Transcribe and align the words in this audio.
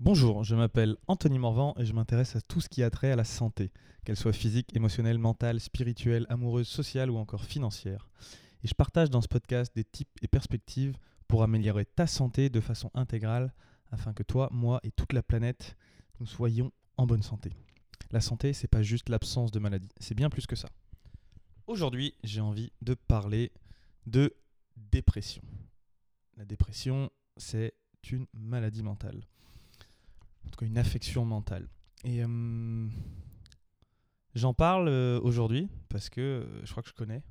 Bonjour, 0.00 0.44
je 0.44 0.54
m'appelle 0.54 0.96
Anthony 1.08 1.40
Morvan 1.40 1.74
et 1.76 1.84
je 1.84 1.92
m'intéresse 1.92 2.36
à 2.36 2.40
tout 2.40 2.60
ce 2.60 2.68
qui 2.68 2.84
a 2.84 2.90
trait 2.90 3.10
à 3.10 3.16
la 3.16 3.24
santé, 3.24 3.72
qu'elle 4.04 4.16
soit 4.16 4.32
physique, 4.32 4.76
émotionnelle, 4.76 5.18
mentale, 5.18 5.58
spirituelle, 5.58 6.24
amoureuse, 6.28 6.68
sociale 6.68 7.10
ou 7.10 7.16
encore 7.16 7.44
financière. 7.44 8.08
Et 8.62 8.68
je 8.68 8.74
partage 8.74 9.10
dans 9.10 9.20
ce 9.20 9.26
podcast 9.26 9.74
des 9.74 9.82
types 9.82 10.16
et 10.22 10.28
perspectives 10.28 10.96
pour 11.26 11.42
améliorer 11.42 11.84
ta 11.84 12.06
santé 12.06 12.48
de 12.48 12.60
façon 12.60 12.92
intégrale 12.94 13.52
afin 13.90 14.12
que 14.12 14.22
toi, 14.22 14.48
moi 14.52 14.78
et 14.84 14.92
toute 14.92 15.12
la 15.12 15.24
planète, 15.24 15.76
nous 16.20 16.26
soyons 16.26 16.70
en 16.96 17.04
bonne 17.04 17.22
santé. 17.22 17.50
La 18.12 18.20
santé, 18.20 18.52
c'est 18.52 18.68
pas 18.68 18.82
juste 18.82 19.08
l'absence 19.08 19.50
de 19.50 19.58
maladie, 19.58 19.90
c'est 19.98 20.14
bien 20.14 20.30
plus 20.30 20.46
que 20.46 20.54
ça. 20.54 20.68
Aujourd'hui, 21.66 22.14
j'ai 22.22 22.40
envie 22.40 22.70
de 22.82 22.94
parler 22.94 23.50
de 24.06 24.32
dépression. 24.76 25.42
La 26.36 26.44
dépression, 26.44 27.10
c'est 27.36 27.74
une 28.12 28.28
maladie 28.32 28.84
mentale. 28.84 29.24
En 30.48 30.50
tout 30.50 30.60
cas, 30.60 30.66
une 30.66 30.78
affection 30.78 31.26
mentale. 31.26 31.68
Et 32.04 32.24
euh, 32.24 32.88
j'en 34.34 34.54
parle 34.54 34.88
euh, 34.88 35.20
aujourd'hui 35.20 35.68
parce 35.90 36.08
que 36.08 36.20
euh, 36.22 36.64
je 36.64 36.70
crois 36.70 36.82
que 36.82 36.88
je 36.88 36.94
connais. 36.94 37.22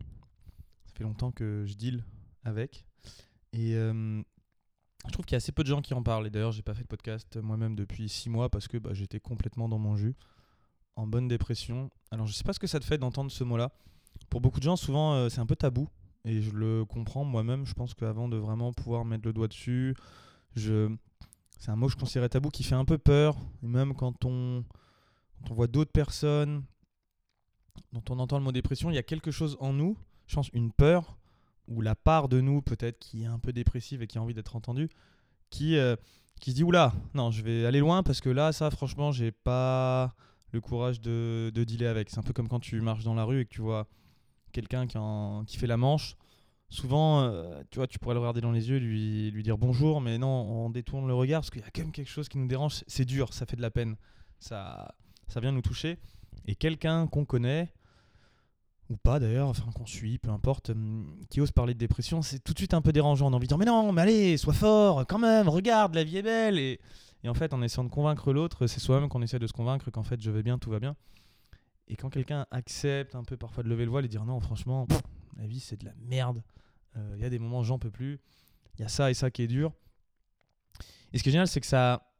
Ça 0.85 0.93
fait 0.93 1.03
longtemps 1.03 1.31
que 1.31 1.66
je 1.66 1.73
deal 1.73 2.05
avec. 2.43 2.85
Et 3.53 3.73
euh, 3.73 4.21
je 5.07 5.12
trouve 5.12 5.26
qu'il 5.26 5.34
y 5.34 5.35
a 5.35 5.38
assez 5.38 5.52
peu 5.52 5.63
de 5.63 5.67
gens 5.67 5.81
qui 5.81 5.95
en 5.95 6.03
parlent. 6.03 6.27
Et 6.27 6.30
d'ailleurs, 6.30 6.52
j'ai 6.52 6.62
pas 6.62 6.76
fait 6.76 6.84
de 6.84 6.88
podcast 6.88 7.38
moi-même 7.38 7.76
depuis 7.76 8.07
six 8.07 8.30
mois 8.30 8.49
parce 8.49 8.67
que 8.67 8.77
bah, 8.77 8.93
j'étais 8.93 9.20
complètement 9.20 9.68
dans 9.68 9.79
mon 9.79 9.95
jus, 9.95 10.13
en 10.95 11.07
bonne 11.07 11.27
dépression. 11.27 11.90
Alors, 12.12 12.27
je 12.27 12.34
sais 12.34 12.43
pas 12.43 12.54
ce 12.54 12.59
que 12.59 12.68
ça 12.68 12.79
te 12.79 12.85
fait 12.85 12.99
d'entendre 12.99 13.31
ce 13.31 13.43
mot-là. 13.43 13.71
Pour 14.29 14.41
beaucoup 14.41 14.59
de 14.59 14.65
gens, 14.65 14.76
souvent, 14.76 15.27
c'est 15.29 15.40
un 15.40 15.48
peu 15.48 15.55
tabou. 15.55 15.90
Et 16.23 16.43
je 16.43 16.52
le 16.52 16.85
comprends 16.85 17.26
moi-même. 17.26 17.65
Je 17.65 17.73
pense 17.73 17.95
qu'avant 17.95 18.29
de 18.29 18.38
vraiment 18.38 18.73
pouvoir 18.73 19.05
mettre 19.05 19.26
le 19.26 19.34
doigt 19.34 19.48
dessus, 19.48 19.95
je... 20.55 20.95
c'est 21.57 21.71
un 21.71 21.75
mot 21.75 21.88
que 21.88 21.93
je 21.93 21.97
considérais 21.97 22.29
tabou 22.29 22.49
qui 22.49 22.63
fait 22.63 22.75
un 22.75 22.85
peu 22.85 22.97
peur. 22.97 23.35
Et 23.63 23.67
même 23.67 23.93
quand 23.93 24.25
on, 24.25 24.63
voit 25.49 25.68
d'autres 25.68 25.91
personnes 25.91 26.63
dont 27.93 28.04
on 28.09 28.20
entend 28.20 28.37
le 28.37 28.43
mot 28.43 28.51
dépression, 28.51 28.90
il 28.90 28.95
y 28.95 28.99
a 28.99 29.04
quelque 29.04 29.32
chose 29.32 29.57
en 29.59 29.73
nous, 29.73 29.98
je 30.27 30.35
pense 30.35 30.49
une 30.49 30.71
peur, 30.71 31.17
ou 31.67 31.82
la 31.82 31.95
part 31.95 32.27
de 32.27 32.41
nous 32.41 32.62
peut-être 32.62 32.99
qui 32.99 33.23
est 33.23 33.27
un 33.27 33.40
peu 33.40 33.54
dépressive 33.54 34.01
et 34.01 34.07
qui 34.07 34.17
a 34.17 34.21
envie 34.21 34.34
d'être 34.34 34.55
entendue, 34.55 34.90
qui, 35.49 35.77
euh, 35.77 35.95
qui 36.40 36.51
se 36.51 36.55
dit 36.55 36.63
oula, 36.63 36.93
non, 37.13 37.32
je 37.32 37.41
vais 37.43 37.65
aller 37.65 37.79
loin 37.79 38.04
parce 38.04 38.21
que 38.21 38.29
là, 38.29 38.51
ça, 38.51 38.71
franchement, 38.71 39.12
j'ai 39.12 39.32
pas 39.32 40.15
le 40.51 40.62
courage 40.62 41.01
de, 41.01 41.51
de 41.54 41.63
dealer 41.63 41.87
avec. 41.87 42.10
C'est 42.10 42.20
un 42.20 42.23
peu 42.23 42.34
comme 42.34 42.48
quand 42.48 42.60
tu 42.60 42.79
marches 42.82 43.04
dans 43.04 43.13
la 43.13 43.23
rue 43.23 43.41
et 43.41 43.45
que 43.45 43.54
tu 43.54 43.62
vois 43.62 43.87
quelqu'un 44.51 44.87
qui 45.45 45.57
fait 45.57 45.67
la 45.67 45.77
manche. 45.77 46.15
Souvent, 46.70 47.21
euh, 47.21 47.62
tu 47.71 47.79
vois, 47.79 47.87
tu 47.87 47.98
pourrais 47.98 48.13
le 48.13 48.20
regarder 48.20 48.41
dans 48.41 48.51
les 48.51 48.70
yeux, 48.70 48.77
lui, 48.77 49.32
lui 49.32 49.43
dire 49.43 49.57
bonjour, 49.57 50.01
mais 50.01 50.18
non, 50.18 50.27
on 50.27 50.70
détourne 50.70 51.07
le 51.07 51.13
regard 51.13 51.41
parce 51.41 51.49
qu'il 51.49 51.62
y 51.62 51.63
a 51.63 51.70
quand 51.71 51.82
même 51.82 51.93
quelque 51.93 52.10
chose 52.10 52.27
qui 52.27 52.37
nous 52.37 52.48
dérange. 52.48 52.84
C'est 52.87 53.05
dur, 53.05 53.34
ça 53.34 53.46
fait 53.46 53.55
de 53.55 53.62
la 53.62 53.71
peine. 53.71 53.96
Ça, 54.40 54.95
ça 55.27 55.40
vient 55.40 55.51
nous 55.51 55.62
toucher. 55.62 55.98
Et 56.45 56.55
quelqu'un 56.55 57.07
qu'on 57.07 57.26
connaît, 57.26 57.73
ou 58.90 58.98
pas 58.98 59.20
d'ailleurs, 59.20 59.49
enfin 59.49 59.70
qu'on 59.73 59.85
suit, 59.85 60.18
peu 60.18 60.29
importe, 60.29 60.71
hum, 60.71 61.15
qui 61.29 61.41
ose 61.41 61.51
parler 61.51 61.73
de 61.73 61.79
dépression, 61.79 62.21
c'est 62.21 62.40
tout 62.40 62.54
de 62.54 62.60
suite 62.60 62.73
un 62.73 62.82
peu 62.82 62.91
dérangeant. 62.91 63.27
On 63.27 63.34
a 63.34 63.35
envie 63.35 63.48
de 63.48 63.49
dire, 63.49 63.57
mais 63.57 63.65
non, 63.65 63.91
mais 63.91 64.01
allez, 64.01 64.38
sois 64.38 64.53
fort, 64.53 65.06
quand 65.07 65.19
même, 65.19 65.47
regarde, 65.47 65.95
la 65.95 66.03
vie 66.03 66.18
est 66.18 66.23
belle. 66.23 66.59
Et, 66.59 66.79
en 67.25 67.34
fait, 67.34 67.53
en 67.53 67.62
essayant 67.62 67.84
de 67.84 67.90
convaincre 67.90 68.31
l'autre, 68.31 68.68
c'est 68.68 68.79
soi-même 68.79 69.09
qu'on 69.09 69.22
essaie 69.22 69.40
de 69.40 69.47
se 69.47 69.53
convaincre 69.53 69.91
qu'en 69.91 70.03
fait, 70.03 70.22
je 70.22 70.31
vais 70.31 70.44
bien, 70.44 70.57
tout 70.57 70.69
va 70.69 70.79
bien. 70.79 70.95
Et 71.90 71.95
quand 71.95 72.09
quelqu'un 72.09 72.45
accepte 72.51 73.16
un 73.16 73.23
peu 73.23 73.35
parfois 73.35 73.63
de 73.63 73.69
lever 73.69 73.85
le 73.85 73.91
voile 73.91 74.06
et 74.06 74.07
dire, 74.07 74.23
non, 74.23 74.40
franchement, 74.40 74.88
la 75.38 75.47
vie, 75.47 75.59
c'est 75.59 75.78
de 75.80 75.85
la 75.85 75.94
merde. 76.00 76.44
Euh, 76.96 77.13
Il 77.16 77.22
y 77.22 77.25
a 77.25 77.30
des 77.30 77.40
moments, 77.40 77.63
j'en 77.63 77.80
peux 77.80 77.91
plus. 77.91 78.19
Il 78.78 78.81
y 78.81 78.85
a 78.85 78.88
ça 78.90 79.09
et 79.09 79.13
ça 79.13 79.31
qui 79.31 79.41
est 79.44 79.47
dur. 79.47 79.74
Et 81.13 81.18
ce 81.18 81.24
qui 81.24 81.29
est 81.29 81.31
génial, 81.31 81.47
c'est 81.47 81.62
que 81.62 81.68
ça. 81.68 82.12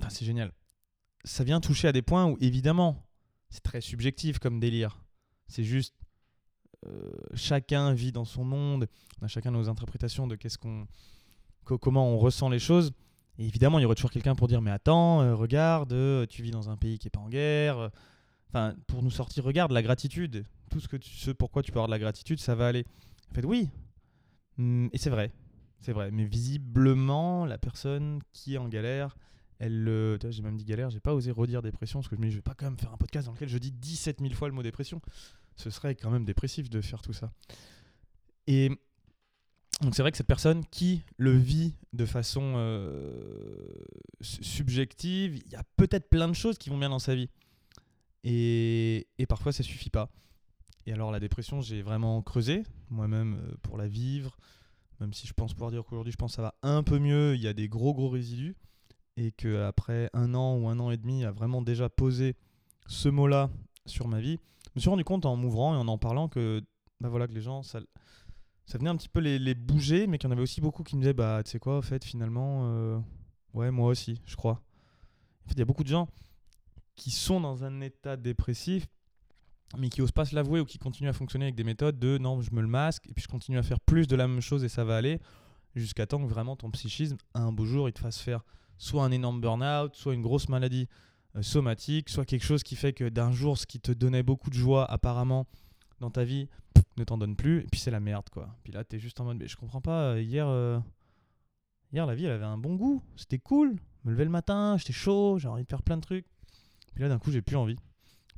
Enfin, 0.00 0.10
c'est 0.10 0.24
génial. 0.24 0.52
Ça 1.24 1.44
vient 1.44 1.60
toucher 1.60 1.88
à 1.88 1.92
des 1.92 2.02
points 2.02 2.26
où, 2.26 2.36
évidemment, 2.40 3.06
c'est 3.50 3.62
très 3.62 3.80
subjectif 3.80 4.38
comme 4.38 4.60
délire. 4.60 5.04
C'est 5.48 5.64
juste. 5.64 5.94
euh, 6.86 7.10
chacun 7.34 7.92
vit 7.94 8.12
dans 8.12 8.24
son 8.24 8.44
monde. 8.44 8.88
On 9.20 9.24
a 9.24 9.28
chacun 9.28 9.50
nos 9.50 9.68
interprétations 9.68 10.26
de 10.26 10.36
qu'est-ce 10.36 10.58
qu'on. 10.58 10.86
co- 11.64 11.78
comment 11.78 12.08
on 12.10 12.18
ressent 12.18 12.48
les 12.48 12.58
choses. 12.58 12.92
Et 13.38 13.46
évidemment, 13.46 13.78
il 13.78 13.82
y 13.82 13.84
aurait 13.84 13.94
toujours 13.96 14.10
quelqu'un 14.10 14.34
pour 14.34 14.48
dire 14.48 14.62
Mais 14.62 14.70
attends, 14.70 15.20
euh, 15.22 15.34
regarde, 15.34 15.92
euh, 15.92 16.26
tu 16.26 16.42
vis 16.42 16.50
dans 16.52 16.70
un 16.70 16.76
pays 16.76 16.98
qui 16.98 17.06
n'est 17.06 17.10
pas 17.10 17.20
en 17.20 17.28
guerre. 17.28 17.78
euh, 17.78 17.88
Enfin, 18.48 18.74
pour 18.86 19.02
nous 19.02 19.10
sortir, 19.10 19.44
regarde 19.44 19.72
la 19.72 19.82
gratitude. 19.82 20.46
Tout 20.70 20.80
ce, 20.80 20.88
que 20.88 20.96
tu, 20.96 21.10
ce 21.10 21.30
pourquoi 21.30 21.62
tu 21.62 21.72
peux 21.72 21.78
avoir 21.78 21.88
de 21.88 21.92
la 21.92 21.98
gratitude, 21.98 22.40
ça 22.40 22.54
va 22.54 22.66
aller. 22.68 22.84
En 23.30 23.34
fait, 23.34 23.44
oui. 23.44 23.70
Hmm, 24.58 24.88
Et 24.92 24.98
c'est 24.98 25.10
vrai. 25.10 25.32
C'est 25.80 25.92
vrai. 25.92 26.10
Mais 26.10 26.24
visiblement, 26.24 27.44
la 27.46 27.58
personne 27.58 28.20
qui 28.32 28.54
est 28.54 28.58
en 28.58 28.68
galère, 28.68 29.16
elle. 29.58 29.86
euh, 29.88 30.18
j'ai 30.30 30.42
même 30.42 30.56
dit 30.56 30.64
galère, 30.64 30.90
j'ai 30.90 31.00
pas 31.00 31.14
osé 31.14 31.30
redire 31.30 31.62
dépression 31.62 32.00
parce 32.00 32.08
que 32.08 32.16
je 32.16 32.20
me 32.20 32.26
dis, 32.26 32.32
je 32.32 32.36
vais 32.38 32.42
pas 32.42 32.54
quand 32.54 32.66
même 32.66 32.78
faire 32.78 32.92
un 32.92 32.96
podcast 32.96 33.26
dans 33.26 33.32
lequel 33.32 33.48
je 33.48 33.58
dis 33.58 33.72
17 33.72 34.20
000 34.20 34.34
fois 34.34 34.48
le 34.48 34.54
mot 34.54 34.62
dépression. 34.62 35.00
Ce 35.56 35.70
serait 35.70 35.94
quand 35.94 36.10
même 36.10 36.24
dépressif 36.24 36.68
de 36.68 36.80
faire 36.80 37.00
tout 37.02 37.12
ça. 37.12 37.32
Et 38.46 38.70
donc, 39.82 39.94
c'est 39.94 40.02
vrai 40.02 40.10
que 40.10 40.16
cette 40.16 40.26
personne 40.26 40.64
qui 40.66 41.02
le 41.18 41.36
vit 41.36 41.74
de 41.92 42.06
façon 42.06 42.54
euh, 42.56 43.70
su- 44.22 44.42
subjective, 44.42 45.36
il 45.44 45.52
y 45.52 45.56
a 45.56 45.62
peut-être 45.76 46.08
plein 46.08 46.28
de 46.28 46.32
choses 46.34 46.56
qui 46.58 46.70
vont 46.70 46.78
bien 46.78 46.88
dans 46.88 46.98
sa 46.98 47.14
vie. 47.14 47.28
Et, 48.24 49.06
et 49.18 49.26
parfois, 49.26 49.52
ça 49.52 49.62
suffit 49.62 49.90
pas. 49.90 50.10
Et 50.86 50.92
alors, 50.92 51.10
la 51.10 51.20
dépression, 51.20 51.60
j'ai 51.60 51.82
vraiment 51.82 52.22
creusé 52.22 52.62
moi-même 52.90 53.34
euh, 53.34 53.54
pour 53.62 53.76
la 53.76 53.88
vivre. 53.88 54.36
Même 55.00 55.12
si 55.12 55.26
je 55.26 55.32
pense 55.32 55.52
pouvoir 55.52 55.70
dire 55.70 55.84
qu'aujourd'hui, 55.84 56.12
je 56.12 56.16
pense 56.16 56.32
que 56.32 56.36
ça 56.36 56.42
va 56.42 56.54
un 56.62 56.82
peu 56.82 56.98
mieux, 56.98 57.34
il 57.34 57.42
y 57.42 57.48
a 57.48 57.52
des 57.52 57.68
gros 57.68 57.92
gros 57.92 58.08
résidus. 58.08 58.56
Et 59.16 59.32
qu'après 59.32 60.10
un 60.12 60.34
an 60.34 60.56
ou 60.56 60.68
un 60.68 60.78
an 60.78 60.90
et 60.90 60.96
demi 60.96 61.24
à 61.24 61.32
vraiment 61.32 61.62
déjà 61.62 61.88
poser 61.88 62.36
ce 62.86 63.08
mot-là 63.08 63.50
sur 63.86 64.08
ma 64.08 64.20
vie, 64.20 64.38
je 64.66 64.70
me 64.76 64.80
suis 64.80 64.90
rendu 64.90 65.04
compte 65.04 65.26
en 65.26 65.36
m'ouvrant 65.36 65.74
et 65.74 65.78
en 65.78 65.88
en 65.88 65.98
parlant 65.98 66.28
que, 66.28 66.62
bah 67.00 67.08
voilà, 67.08 67.26
que 67.26 67.32
les 67.32 67.40
gens, 67.40 67.62
ça, 67.62 67.80
ça 68.66 68.78
venait 68.78 68.90
un 68.90 68.96
petit 68.96 69.08
peu 69.08 69.20
les, 69.20 69.54
bouger, 69.54 70.06
mais 70.06 70.18
qu'il 70.18 70.28
y 70.28 70.30
en 70.30 70.32
avait 70.32 70.42
aussi 70.42 70.60
beaucoup 70.60 70.82
qui 70.82 70.96
me 70.96 71.00
disaient, 71.00 71.14
bah 71.14 71.42
tu 71.44 71.50
sais 71.50 71.58
quoi, 71.58 71.78
en 71.78 71.82
fait, 71.82 72.04
finalement, 72.04 72.66
euh, 72.66 72.98
ouais, 73.54 73.70
moi 73.70 73.88
aussi, 73.88 74.20
je 74.26 74.36
crois. 74.36 74.60
Il 75.50 75.58
y 75.58 75.62
a 75.62 75.64
beaucoup 75.64 75.84
de 75.84 75.88
gens 75.88 76.08
qui 76.94 77.10
sont 77.10 77.40
dans 77.40 77.64
un 77.64 77.80
état 77.80 78.16
dépressif, 78.16 78.86
mais 79.76 79.88
qui 79.88 80.02
osent 80.02 80.12
pas 80.12 80.24
se 80.24 80.34
l'avouer 80.34 80.60
ou 80.60 80.64
qui 80.64 80.78
continuent 80.78 81.08
à 81.08 81.12
fonctionner 81.12 81.46
avec 81.46 81.54
des 81.54 81.64
méthodes 81.64 81.98
de 81.98 82.18
non, 82.18 82.40
je 82.40 82.52
me 82.52 82.60
le 82.60 82.68
masque 82.68 83.06
et 83.08 83.12
puis 83.12 83.22
je 83.22 83.28
continue 83.28 83.58
à 83.58 83.62
faire 83.62 83.80
plus 83.80 84.06
de 84.06 84.16
la 84.16 84.28
même 84.28 84.40
chose 84.40 84.64
et 84.64 84.68
ça 84.68 84.84
va 84.84 84.96
aller, 84.96 85.20
jusqu'à 85.74 86.06
temps 86.06 86.22
que 86.22 86.28
vraiment 86.28 86.56
ton 86.56 86.70
psychisme, 86.70 87.16
un 87.34 87.52
beau 87.52 87.64
jour, 87.64 87.88
il 87.88 87.92
te 87.92 88.00
fasse 88.00 88.18
faire 88.18 88.44
soit 88.78 89.04
un 89.04 89.10
énorme 89.10 89.40
burn-out, 89.40 89.94
soit 89.94 90.14
une 90.14 90.22
grosse 90.22 90.48
maladie 90.48 90.88
euh, 91.34 91.42
somatique, 91.42 92.08
soit 92.08 92.24
quelque 92.24 92.44
chose 92.44 92.62
qui 92.62 92.76
fait 92.76 92.92
que 92.92 93.08
d'un 93.08 93.32
jour, 93.32 93.58
ce 93.58 93.66
qui 93.66 93.80
te 93.80 93.92
donnait 93.92 94.22
beaucoup 94.22 94.50
de 94.50 94.54
joie 94.54 94.90
apparemment 94.90 95.46
dans 96.00 96.10
ta 96.10 96.24
vie 96.24 96.48
ne 96.98 97.04
t'en 97.04 97.18
donne 97.18 97.36
plus, 97.36 97.60
et 97.60 97.66
puis 97.70 97.80
c'est 97.80 97.90
la 97.90 98.00
merde 98.00 98.28
quoi. 98.30 98.54
Puis 98.62 98.72
là, 98.72 98.84
t'es 98.84 98.98
juste 98.98 99.20
en 99.20 99.24
mode, 99.24 99.38
mais 99.38 99.48
je 99.48 99.56
comprends 99.56 99.80
pas, 99.80 100.12
euh, 100.12 100.22
hier, 100.22 100.46
euh, 100.46 100.78
hier 101.92 102.06
la 102.06 102.14
vie 102.14 102.24
elle 102.24 102.32
avait 102.32 102.44
un 102.44 102.58
bon 102.58 102.76
goût, 102.76 103.02
c'était 103.16 103.38
cool, 103.38 103.76
me 104.04 104.12
lever 104.12 104.24
le 104.24 104.30
matin, 104.30 104.76
j'étais 104.78 104.92
chaud, 104.92 105.38
j'ai 105.38 105.48
envie 105.48 105.64
de 105.64 105.68
faire 105.68 105.82
plein 105.82 105.96
de 105.96 106.02
trucs. 106.02 106.26
Puis 106.94 107.02
là, 107.02 107.10
d'un 107.10 107.18
coup, 107.18 107.30
j'ai 107.30 107.42
plus 107.42 107.56
envie. 107.56 107.76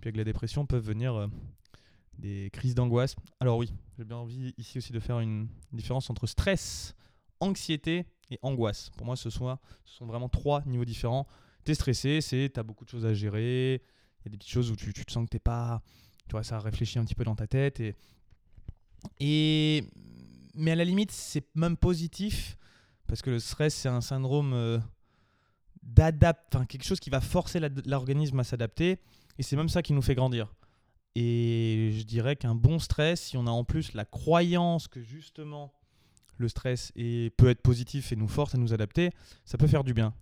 Puis 0.01 0.09
avec 0.09 0.17
la 0.17 0.25
dépression 0.25 0.67
peuvent 0.67 0.85
venir 0.85 1.15
euh, 1.15 1.27
des 2.19 2.51
crises 2.53 2.75
d'angoisse. 2.75 3.17
Alors 3.41 3.59
oui, 3.59 3.73
j'ai 3.97 4.05
bien 4.05 4.17
envie 4.17 4.55
ici 4.59 4.79
aussi 4.79 4.93
de 4.93 5.01
faire 5.01 5.21
une 5.21 5.49
différence 5.73 6.11
entre 6.11 6.27
stress, 6.27 6.95
anxiété 7.41 8.07
et 8.31 8.39
angoisse. 8.43 8.91
Pour 8.97 9.07
moi, 9.07 9.17
ce, 9.17 9.31
soit, 9.31 9.61
ce 9.85 9.97
sont 9.97 10.07
vraiment 10.07 10.29
trois 10.29 10.63
niveaux 10.67 10.85
différents. 10.85 11.27
T'es 11.65 11.75
stressé, 11.75 12.21
c'est 12.21 12.51
t'as 12.53 12.63
beaucoup 12.63 12.85
de 12.85 12.91
choses 12.91 13.07
à 13.07 13.15
gérer. 13.15 13.83
Il 14.21 14.25
y 14.25 14.29
a 14.29 14.31
des 14.31 14.39
petites 14.39 14.53
choses 14.53 14.71
où 14.71 14.77
tu, 14.77 14.93
tu 14.93 15.05
te 15.05 15.13
sens 15.13 15.25
que 15.25 15.31
t'es 15.31 15.39
pas, 15.39 15.83
tu 16.27 16.33
vois, 16.33 16.43
ça 16.43 16.59
réfléchit 16.59 16.99
un 16.99 17.05
petit 17.05 17.15
peu 17.15 17.25
dans 17.25 17.37
ta 17.37 17.47
tête 17.47 17.81
et 17.81 17.95
et 19.21 19.85
mais 20.55 20.73
à 20.73 20.75
la 20.75 20.85
limite, 20.85 21.13
c'est 21.13 21.47
même 21.55 21.77
positif 21.77 22.59
parce 23.07 23.23
que 23.23 23.31
le 23.31 23.39
stress, 23.39 23.75
c'est 23.75 23.89
un 23.89 24.01
syndrome 24.01 24.53
euh, 24.53 24.79
enfin 26.01 26.67
quelque 26.67 26.85
chose 26.85 27.01
qui 27.01 27.11
va 27.11 27.21
forcer 27.21 27.61
l'organisme 27.87 28.39
à 28.41 28.45
s'adapter 28.45 28.99
et 29.39 29.43
c'est 29.43 29.57
même 29.57 29.69
ça 29.69 29.83
qui 29.83 29.93
nous 29.93 30.03
fait 30.03 30.15
grandir. 30.15 30.55
Et 31.15 31.91
je 31.99 32.03
dirais 32.05 32.37
qu'un 32.37 32.55
bon 32.55 32.79
stress, 32.79 33.23
si 33.23 33.37
on 33.37 33.47
a 33.47 33.51
en 33.51 33.65
plus 33.65 33.93
la 33.95 34.05
croyance 34.05 34.89
que 34.89 35.01
justement 35.01 35.73
le 36.37 36.49
stress 36.49 36.93
peut 37.37 37.49
être 37.49 37.63
positif 37.63 38.13
et 38.13 38.17
nous 38.17 38.29
force 38.29 38.55
à 38.55 38.59
nous 38.59 38.73
adapter, 38.73 39.11
ça 39.45 39.59
peut 39.59 39.67
faire 39.67 39.85
du 39.85 39.95
bien. 39.95 40.15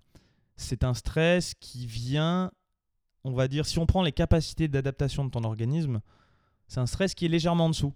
C'est 0.57 0.85
un 0.85 0.95
stress 0.95 1.55
qui 1.55 1.87
vient, 1.87 2.51
on 3.25 3.33
va 3.33 3.49
dire, 3.49 3.67
si 3.67 3.79
on 3.79 3.87
prend 3.87 4.03
les 4.03 4.13
capacités 4.13 4.69
d'adaptation 4.69 5.25
de 5.25 5.31
ton 5.31 5.45
organisme, 5.45 6.01
c'est 6.69 6.81
un 6.81 6.87
stress 6.87 7.15
qui 7.15 7.27
est 7.27 7.29
légèrement 7.29 7.67
en 7.67 7.71
dessous. 7.71 7.93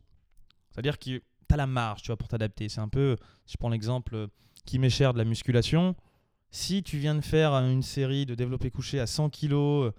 C'est-à-dire 0.71 0.99
que 0.99 1.05
tu 1.05 1.23
as 1.49 1.57
la 1.57 1.67
marge 1.67 2.03
tu 2.03 2.09
vois, 2.09 2.17
pour 2.17 2.29
t'adapter. 2.29 2.69
C'est 2.69 2.81
un 2.81 2.89
peu, 2.89 3.17
si 3.47 3.55
je 3.55 3.57
prends 3.57 3.71
l'exemple 3.71 4.15
euh, 4.15 4.27
qui 4.67 4.79
m'est 4.79 4.91
cher 4.91 5.13
de 5.13 5.19
la 5.19 5.25
musculation, 5.25 5.97
si 6.51 6.83
tu 6.83 6.99
viens 6.99 7.15
de 7.15 7.21
faire 7.21 7.55
une 7.55 7.83
série 7.83 8.27
de 8.27 8.35
développé 8.35 8.71
couché 8.71 9.01
à 9.01 9.07
100 9.07 9.31
kg 9.31 9.93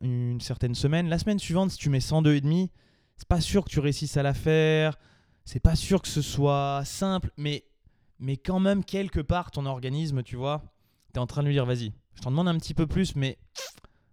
une 0.00 0.40
certaine 0.40 0.74
semaine, 0.74 1.08
la 1.08 1.18
semaine 1.18 1.38
suivante, 1.38 1.70
si 1.70 1.78
tu 1.78 1.90
mets 1.90 1.98
102,5, 1.98 2.68
c'est 3.16 3.28
pas 3.28 3.40
sûr 3.40 3.64
que 3.64 3.70
tu 3.70 3.80
réussisses 3.80 4.16
à 4.16 4.22
la 4.22 4.34
faire, 4.34 4.96
c'est 5.44 5.60
pas 5.60 5.74
sûr 5.76 6.02
que 6.02 6.08
ce 6.08 6.22
soit 6.22 6.82
simple, 6.84 7.30
mais, 7.36 7.64
mais 8.18 8.36
quand 8.36 8.60
même, 8.60 8.84
quelque 8.84 9.20
part, 9.20 9.50
ton 9.50 9.66
organisme, 9.66 10.22
tu 10.22 10.36
vois, 10.36 10.62
tu 11.12 11.18
es 11.18 11.22
en 11.22 11.26
train 11.26 11.42
de 11.42 11.48
lui 11.48 11.54
dire, 11.54 11.66
vas-y, 11.66 11.92
Je 12.14 12.22
t'en 12.22 12.30
demande 12.30 12.48
un 12.48 12.58
petit 12.58 12.74
peu 12.74 12.86
plus, 12.86 13.16
mais 13.16 13.38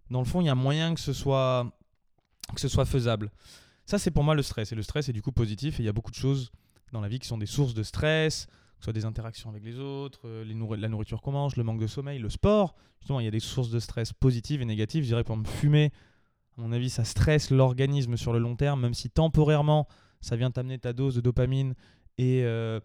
dans 0.09 0.19
le 0.19 0.25
fond, 0.25 0.41
il 0.41 0.45
y 0.45 0.49
a 0.49 0.55
moyen 0.55 0.93
que 0.93 1.01
ce 1.01 1.13
soit, 1.13 1.71
que 2.53 2.61
ce 2.61 2.67
soit 2.67 2.85
faisable. 2.85 3.31
Ça, 3.85 3.99
c'est 3.99 4.11
pour 4.11 4.23
moi 4.23 4.35
le 4.35 4.43
stress. 4.43 4.71
Et 4.71 4.75
le 4.75 4.83
stress 4.83 5.09
est 5.09 5.13
du 5.13 5.21
coup 5.21 5.31
positif. 5.31 5.79
Et 5.79 5.83
il 5.83 5.85
y 5.85 5.89
a 5.89 5.93
beaucoup 5.93 6.11
de 6.11 6.15
choses 6.15 6.51
dans 6.91 7.01
la 7.01 7.07
vie 7.07 7.19
qui 7.19 7.27
sont 7.27 7.37
des 7.37 7.45
sources 7.45 7.73
de 7.73 7.83
stress, 7.83 8.47
soit 8.85 8.93
des 8.93 9.05
interactions 9.05 9.49
avec 9.49 9.63
les 9.63 9.79
autres, 9.79 10.21
euh, 10.25 10.77
la 10.77 10.87
nourriture 10.87 11.21
qu'on 11.21 11.31
mange, 11.31 11.55
le 11.55 11.63
manque 11.63 11.79
de 11.79 11.87
sommeil, 11.87 12.19
le 12.19 12.29
sport. 12.29 12.75
Justement, 12.99 13.19
il 13.19 13.25
y 13.25 13.27
a 13.27 13.31
des 13.31 13.39
sources 13.39 13.71
de 13.71 13.79
stress 13.79 14.13
positives 14.13 14.61
et 14.61 14.65
négatives. 14.65 15.03
Je 15.03 15.07
dirais, 15.07 15.23
pour 15.23 15.35
me 15.35 15.43
fumer, 15.43 15.91
à 16.57 16.61
mon 16.61 16.71
avis, 16.71 16.91
ça 16.91 17.03
stresse 17.03 17.49
l'organisme 17.49 18.15
sur 18.15 18.31
le 18.31 18.37
long 18.37 18.55
terme, 18.55 18.81
même 18.81 18.93
si 18.93 19.09
temporairement, 19.09 19.87
ça 20.21 20.35
vient 20.35 20.51
t'amener 20.51 20.77
ta 20.77 20.93
dose 20.93 21.15
de 21.15 21.21
dopamine 21.21 21.73
et, 22.19 22.43
euh, 22.43 22.79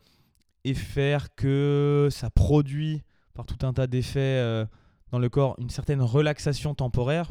et 0.64 0.72
faire 0.72 1.34
que 1.34 2.08
ça 2.10 2.30
produit 2.30 3.02
par 3.34 3.44
tout 3.44 3.64
un 3.66 3.74
tas 3.74 3.86
d'effets 3.86 4.20
euh, 4.20 4.64
dans 5.12 5.18
le 5.18 5.28
corps 5.28 5.54
une 5.58 5.70
certaine 5.70 6.00
relaxation 6.00 6.74
temporaire 6.74 7.28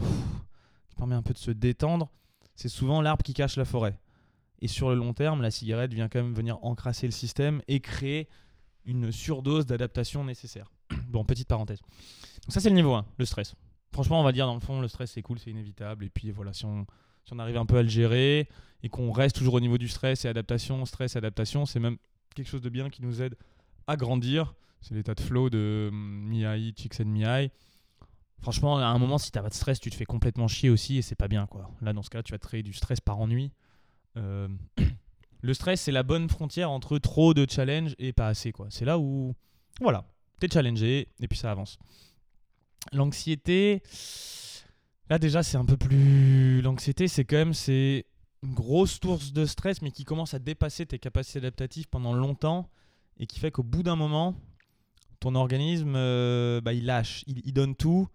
qui 0.89 0.95
permet 0.95 1.15
un 1.15 1.23
peu 1.23 1.33
de 1.33 1.39
se 1.39 1.51
détendre. 1.51 2.11
C'est 2.55 2.69
souvent 2.69 3.01
l'arbre 3.01 3.23
qui 3.23 3.33
cache 3.33 3.55
la 3.55 3.65
forêt. 3.65 3.99
Et 4.61 4.67
sur 4.67 4.89
le 4.89 4.95
long 4.95 5.13
terme, 5.13 5.41
la 5.41 5.49
cigarette 5.49 5.91
vient 5.91 6.07
quand 6.07 6.21
même 6.21 6.33
venir 6.33 6.63
encrasser 6.63 7.07
le 7.07 7.13
système 7.13 7.63
et 7.67 7.79
créer 7.79 8.27
une 8.85 9.11
surdose 9.11 9.65
d'adaptation 9.65 10.23
nécessaire. 10.23 10.71
bon, 11.07 11.23
petite 11.23 11.47
parenthèse. 11.47 11.79
Donc 11.81 12.53
ça, 12.53 12.59
c'est 12.59 12.69
le 12.69 12.75
niveau 12.75 12.93
1, 12.93 13.05
le 13.17 13.25
stress. 13.25 13.55
Franchement, 13.91 14.19
on 14.19 14.23
va 14.23 14.31
dire, 14.31 14.45
dans 14.45 14.53
le 14.53 14.59
fond, 14.59 14.81
le 14.81 14.87
stress, 14.87 15.11
c'est 15.11 15.21
cool, 15.21 15.39
c'est 15.39 15.51
inévitable. 15.51 16.05
Et 16.05 16.09
puis 16.09 16.31
voilà, 16.31 16.53
si 16.53 16.65
on, 16.65 16.85
si 17.25 17.33
on 17.33 17.39
arrive 17.39 17.57
un 17.57 17.65
peu 17.65 17.77
à 17.77 17.83
le 17.83 17.89
gérer 17.89 18.47
et 18.83 18.89
qu'on 18.89 19.11
reste 19.11 19.35
toujours 19.35 19.55
au 19.55 19.59
niveau 19.59 19.77
du 19.77 19.87
stress 19.87 20.25
et 20.25 20.27
adaptation, 20.27 20.85
stress, 20.85 21.15
adaptation, 21.15 21.65
c'est 21.65 21.79
même 21.79 21.97
quelque 22.35 22.47
chose 22.47 22.61
de 22.61 22.69
bien 22.69 22.89
qui 22.89 23.01
nous 23.01 23.21
aide 23.21 23.35
à 23.87 23.95
grandir. 23.97 24.53
C'est 24.81 24.93
l'état 24.93 25.15
de 25.15 25.21
flow 25.21 25.49
de 25.49 25.89
hum, 25.91 26.27
Miyai, 26.27 26.73
Csikszentmihalyi. 26.73 27.51
Franchement, 28.41 28.77
à 28.77 28.85
un 28.85 28.97
moment, 28.97 29.17
si 29.17 29.31
t'as 29.31 29.41
pas 29.41 29.49
de 29.49 29.53
stress, 29.53 29.79
tu 29.79 29.89
te 29.89 29.95
fais 29.95 30.05
complètement 30.05 30.47
chier 30.47 30.69
aussi 30.69 30.97
et 30.97 31.01
c'est 31.01 31.15
pas 31.15 31.27
bien. 31.27 31.45
quoi. 31.47 31.69
Là, 31.81 31.91
dans 31.91 32.03
ce 32.03 32.09
cas, 32.09 32.23
tu 32.23 32.31
vas 32.31 32.37
te 32.37 32.47
créer 32.47 32.63
du 32.63 32.71
stress 32.71 33.01
par 33.01 33.19
ennui. 33.19 33.51
Euh, 34.17 34.47
le 35.41 35.53
stress, 35.53 35.81
c'est 35.81 35.91
la 35.91 36.03
bonne 36.03 36.29
frontière 36.29 36.69
entre 36.69 36.97
trop 36.97 37.33
de 37.33 37.45
challenge 37.49 37.95
et 37.97 38.13
pas 38.13 38.27
assez. 38.27 38.53
C'est 38.69 38.85
là 38.85 38.99
où, 38.99 39.35
voilà, 39.79 40.05
t'es 40.39 40.49
challengé 40.49 41.07
et 41.19 41.27
puis 41.27 41.37
ça 41.37 41.51
avance. 41.51 41.77
L'anxiété, 42.91 43.81
là 45.09 45.19
déjà, 45.19 45.43
c'est 45.43 45.57
un 45.57 45.65
peu 45.65 45.77
plus. 45.77 46.61
L'anxiété, 46.61 47.07
c'est 47.07 47.23
quand 47.23 47.37
même 47.37 47.53
c'est 47.53 48.05
une 48.43 48.53
grosse 48.53 48.99
source 49.01 49.33
de 49.33 49.45
stress, 49.45 49.81
mais 49.81 49.91
qui 49.91 50.05
commence 50.05 50.33
à 50.33 50.39
dépasser 50.39 50.85
tes 50.85 50.99
capacités 50.99 51.39
adaptatives 51.39 51.87
pendant 51.89 52.13
longtemps 52.13 52.69
et 53.17 53.27
qui 53.27 53.39
fait 53.39 53.51
qu'au 53.51 53.63
bout 53.63 53.83
d'un 53.83 53.97
moment, 53.97 54.35
ton 55.19 55.35
organisme, 55.35 55.93
euh, 55.95 56.61
bah, 56.61 56.73
il 56.73 56.85
lâche, 56.85 57.23
il, 57.27 57.53
donne 57.53 57.75
tout. 57.75 58.07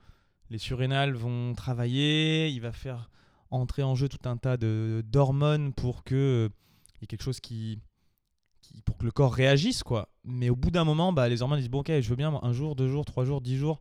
Les 0.50 0.58
surrénales 0.58 1.14
vont 1.14 1.54
travailler, 1.54 2.48
il 2.48 2.60
va 2.60 2.72
faire 2.72 3.10
entrer 3.50 3.82
en 3.82 3.94
jeu 3.94 4.08
tout 4.08 4.28
un 4.28 4.36
tas 4.36 4.56
d'hormones 4.56 5.72
pour 5.74 6.04
que 6.04 6.50
il 6.50 6.73
quelque 7.06 7.22
chose 7.22 7.40
qui, 7.40 7.78
pour 8.84 8.96
que 8.96 9.04
le 9.04 9.10
corps 9.10 9.32
réagisse 9.32 9.82
quoi. 9.82 10.08
Mais 10.24 10.50
au 10.50 10.56
bout 10.56 10.70
d'un 10.70 10.84
moment, 10.84 11.12
bah, 11.12 11.28
les 11.28 11.42
hormones 11.42 11.60
disent 11.60 11.70
bon 11.70 11.80
ok, 11.80 12.00
je 12.00 12.08
veux 12.08 12.16
bien 12.16 12.38
un 12.42 12.52
jour, 12.52 12.76
deux 12.76 12.88
jours, 12.88 13.04
trois 13.04 13.24
jours, 13.24 13.40
dix 13.40 13.56
jours. 13.56 13.80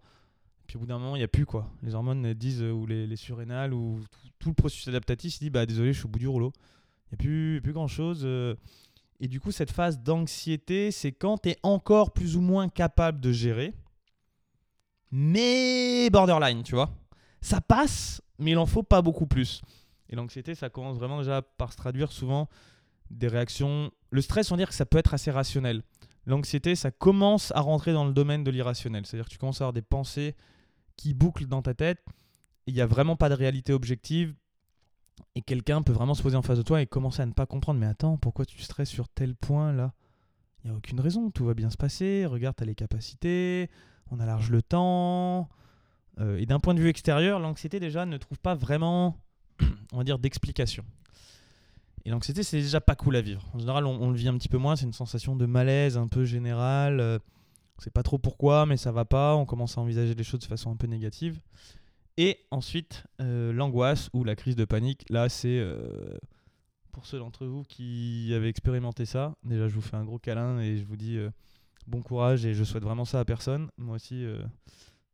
Puis 0.67 0.77
au 0.77 0.79
bout 0.79 0.85
d'un 0.85 0.97
moment, 0.97 1.15
il 1.15 1.19
n'y 1.19 1.25
a 1.25 1.29
plus 1.29 1.45
quoi. 1.45 1.69
Les 1.81 1.93
hormones 1.93 2.33
disent 2.33 2.61
ou 2.61 2.85
les, 2.85 3.05
les 3.05 3.15
surrénales 3.15 3.73
ou 3.73 3.99
tout, 4.39 4.49
le 4.49 4.55
processus 4.55 4.87
adaptatif, 4.87 5.35
il 5.37 5.45
dit 5.45 5.49
bah 5.49 5.65
désolé, 5.65 5.93
je 5.93 5.99
suis 5.99 6.05
au 6.05 6.09
bout 6.09 6.19
du 6.19 6.27
rouleau. 6.27 6.53
Il 7.07 7.09
n'y 7.11 7.15
a 7.15 7.17
plus, 7.17 7.61
plus 7.61 7.73
grand 7.73 7.87
chose. 7.87 8.21
Euh, 8.23 8.55
et 9.19 9.27
du 9.27 9.39
coup, 9.39 9.51
cette 9.51 9.71
phase 9.71 9.99
d'anxiété, 9.99 10.91
c'est 10.91 11.11
quand 11.11 11.37
tu 11.39 11.49
es 11.49 11.57
encore 11.63 12.11
plus 12.11 12.35
ou 12.35 12.41
moins 12.41 12.69
capable 12.69 13.21
de 13.21 13.31
gérer, 13.31 13.73
mais 15.11 16.09
borderline, 16.09 16.63
tu 16.63 16.75
vois. 16.75 16.89
Ça 17.41 17.61
passe, 17.61 18.21
mais 18.39 18.51
il 18.51 18.57
en 18.57 18.65
faut 18.65 18.83
pas 18.83 19.01
beaucoup 19.01 19.27
plus. 19.27 19.61
Et 20.09 20.15
l'anxiété, 20.15 20.55
ça 20.55 20.69
commence 20.69 20.97
vraiment 20.97 21.19
déjà 21.19 21.41
par 21.41 21.71
se 21.71 21.77
traduire 21.77 22.11
souvent 22.11 22.49
des 23.09 23.27
réactions. 23.27 23.91
Le 24.09 24.21
stress, 24.21 24.51
on 24.51 24.55
va 24.55 24.59
dire 24.59 24.69
que 24.69 24.75
ça 24.75 24.85
peut 24.85 24.97
être 24.97 25.13
assez 25.13 25.31
rationnel. 25.31 25.83
L'anxiété, 26.25 26.75
ça 26.75 26.91
commence 26.91 27.51
à 27.51 27.61
rentrer 27.61 27.93
dans 27.93 28.05
le 28.05 28.13
domaine 28.13 28.43
de 28.43 28.51
l'irrationnel. 28.51 29.05
C'est-à-dire 29.05 29.25
que 29.25 29.31
tu 29.31 29.37
commences 29.37 29.61
à 29.61 29.65
avoir 29.65 29.73
des 29.73 29.81
pensées 29.81 30.35
qui 30.95 31.13
bouclent 31.13 31.47
dans 31.47 31.61
ta 31.61 31.73
tête. 31.73 32.03
Il 32.65 32.73
n'y 32.73 32.81
a 32.81 32.85
vraiment 32.85 33.15
pas 33.15 33.29
de 33.29 33.33
réalité 33.33 33.73
objective 33.73 34.33
et 35.35 35.41
quelqu'un 35.41 35.81
peut 35.81 35.91
vraiment 35.91 36.13
se 36.13 36.21
poser 36.21 36.37
en 36.37 36.41
face 36.41 36.57
de 36.57 36.63
toi 36.63 36.81
et 36.81 36.87
commencer 36.87 37.21
à 37.21 37.25
ne 37.25 37.33
pas 37.33 37.45
comprendre. 37.45 37.79
Mais 37.79 37.85
attends, 37.85 38.17
pourquoi 38.17 38.45
tu 38.45 38.61
stresses 38.61 38.89
sur 38.89 39.09
tel 39.09 39.35
point 39.35 39.73
là? 39.73 39.93
Il 40.63 40.69
n'y 40.69 40.75
a 40.75 40.77
aucune 40.77 41.01
raison, 41.01 41.29
tout 41.29 41.43
va 41.43 41.53
bien 41.53 41.69
se 41.69 41.75
passer. 41.75 42.25
Regarde, 42.25 42.55
tu 42.55 42.63
as 42.63 42.65
les 42.65 42.75
capacités, 42.75 43.69
on 44.11 44.19
a 44.21 44.25
large 44.25 44.49
le 44.49 44.61
temps. 44.61 45.49
Euh, 46.19 46.37
et 46.37 46.45
d'un 46.45 46.59
point 46.59 46.73
de 46.73 46.79
vue 46.79 46.87
extérieur, 46.87 47.39
l'anxiété 47.39 47.81
déjà 47.81 48.05
ne 48.05 48.15
trouve 48.15 48.39
pas 48.39 48.55
vraiment, 48.55 49.17
on 49.91 49.97
va 49.97 50.03
dire, 50.05 50.19
d'explication. 50.19 50.85
Et 52.05 52.09
l'anxiété, 52.09 52.43
c'est 52.43 52.57
déjà 52.57 52.81
pas 52.81 52.95
cool 52.95 53.15
à 53.15 53.21
vivre. 53.21 53.49
En 53.53 53.59
général, 53.59 53.85
on, 53.85 54.09
le 54.09 54.17
vit 54.17 54.27
un 54.27 54.37
petit 54.37 54.49
peu 54.49 54.57
moins. 54.57 54.75
C'est 54.75 54.85
une 54.85 54.93
sensation 54.93 55.35
de 55.35 55.45
malaise 55.45 55.97
un 55.97 56.07
peu 56.07 56.25
générale. 56.25 56.99
Euh, 56.99 57.19
on 57.77 57.81
sait 57.81 57.89
pas 57.89 58.03
trop 58.03 58.17
pourquoi, 58.17 58.65
mais 58.65 58.77
ça 58.77 58.91
va 58.91 59.05
pas. 59.05 59.35
On 59.35 59.45
commence 59.45 59.77
à 59.77 59.81
envisager 59.81 60.13
les 60.13 60.23
choses 60.23 60.41
de 60.41 60.45
façon 60.45 60.71
un 60.71 60.75
peu 60.75 60.87
négative. 60.87 61.39
Et 62.17 62.39
ensuite, 62.51 63.05
euh, 63.21 63.51
l'angoisse 63.51 64.09
ou 64.13 64.23
la 64.23 64.35
crise 64.35 64.55
de 64.55 64.65
panique. 64.65 65.05
Là, 65.09 65.29
c'est 65.29 65.59
euh, 65.59 66.17
pour 66.91 67.05
ceux 67.05 67.17
d'entre 67.17 67.45
vous 67.45 67.63
qui 67.63 68.31
avaient 68.35 68.49
expérimenté 68.49 69.05
ça. 69.05 69.35
Déjà, 69.43 69.67
je 69.67 69.73
vous 69.73 69.81
fais 69.81 69.95
un 69.95 70.03
gros 70.03 70.19
câlin 70.19 70.59
et 70.59 70.77
je 70.77 70.85
vous 70.85 70.95
dis 70.95 71.17
euh, 71.17 71.31
bon 71.87 72.01
courage 72.01 72.45
et 72.45 72.53
je 72.53 72.63
souhaite 72.63 72.83
vraiment 72.83 73.05
ça 73.05 73.19
à 73.19 73.25
personne. 73.25 73.69
Moi 73.77 73.95
aussi, 73.95 74.25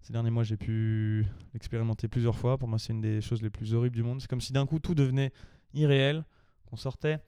ces 0.02 0.12
derniers 0.12 0.30
mois, 0.30 0.44
j'ai 0.44 0.58
pu 0.58 1.26
l'expérimenter 1.54 2.10
plusieurs 2.10 2.36
fois. 2.36 2.58
Pour 2.58 2.68
moi, 2.68 2.80
c'est 2.80 2.92
une 2.92 3.02
des 3.02 3.22
choses 3.22 3.42
les 3.42 3.50
plus 3.50 3.74
horribles 3.74 3.96
du 3.96 4.04
monde. 4.04 4.20
C'est 4.20 4.30
comme 4.30 4.42
si 4.42 4.52
d'un 4.52 4.66
coup, 4.66 4.80
tout 4.80 4.96
devenait 4.96 5.32
irréel, 5.74 6.26
qu'on 6.70 6.78
sortait 6.78 7.20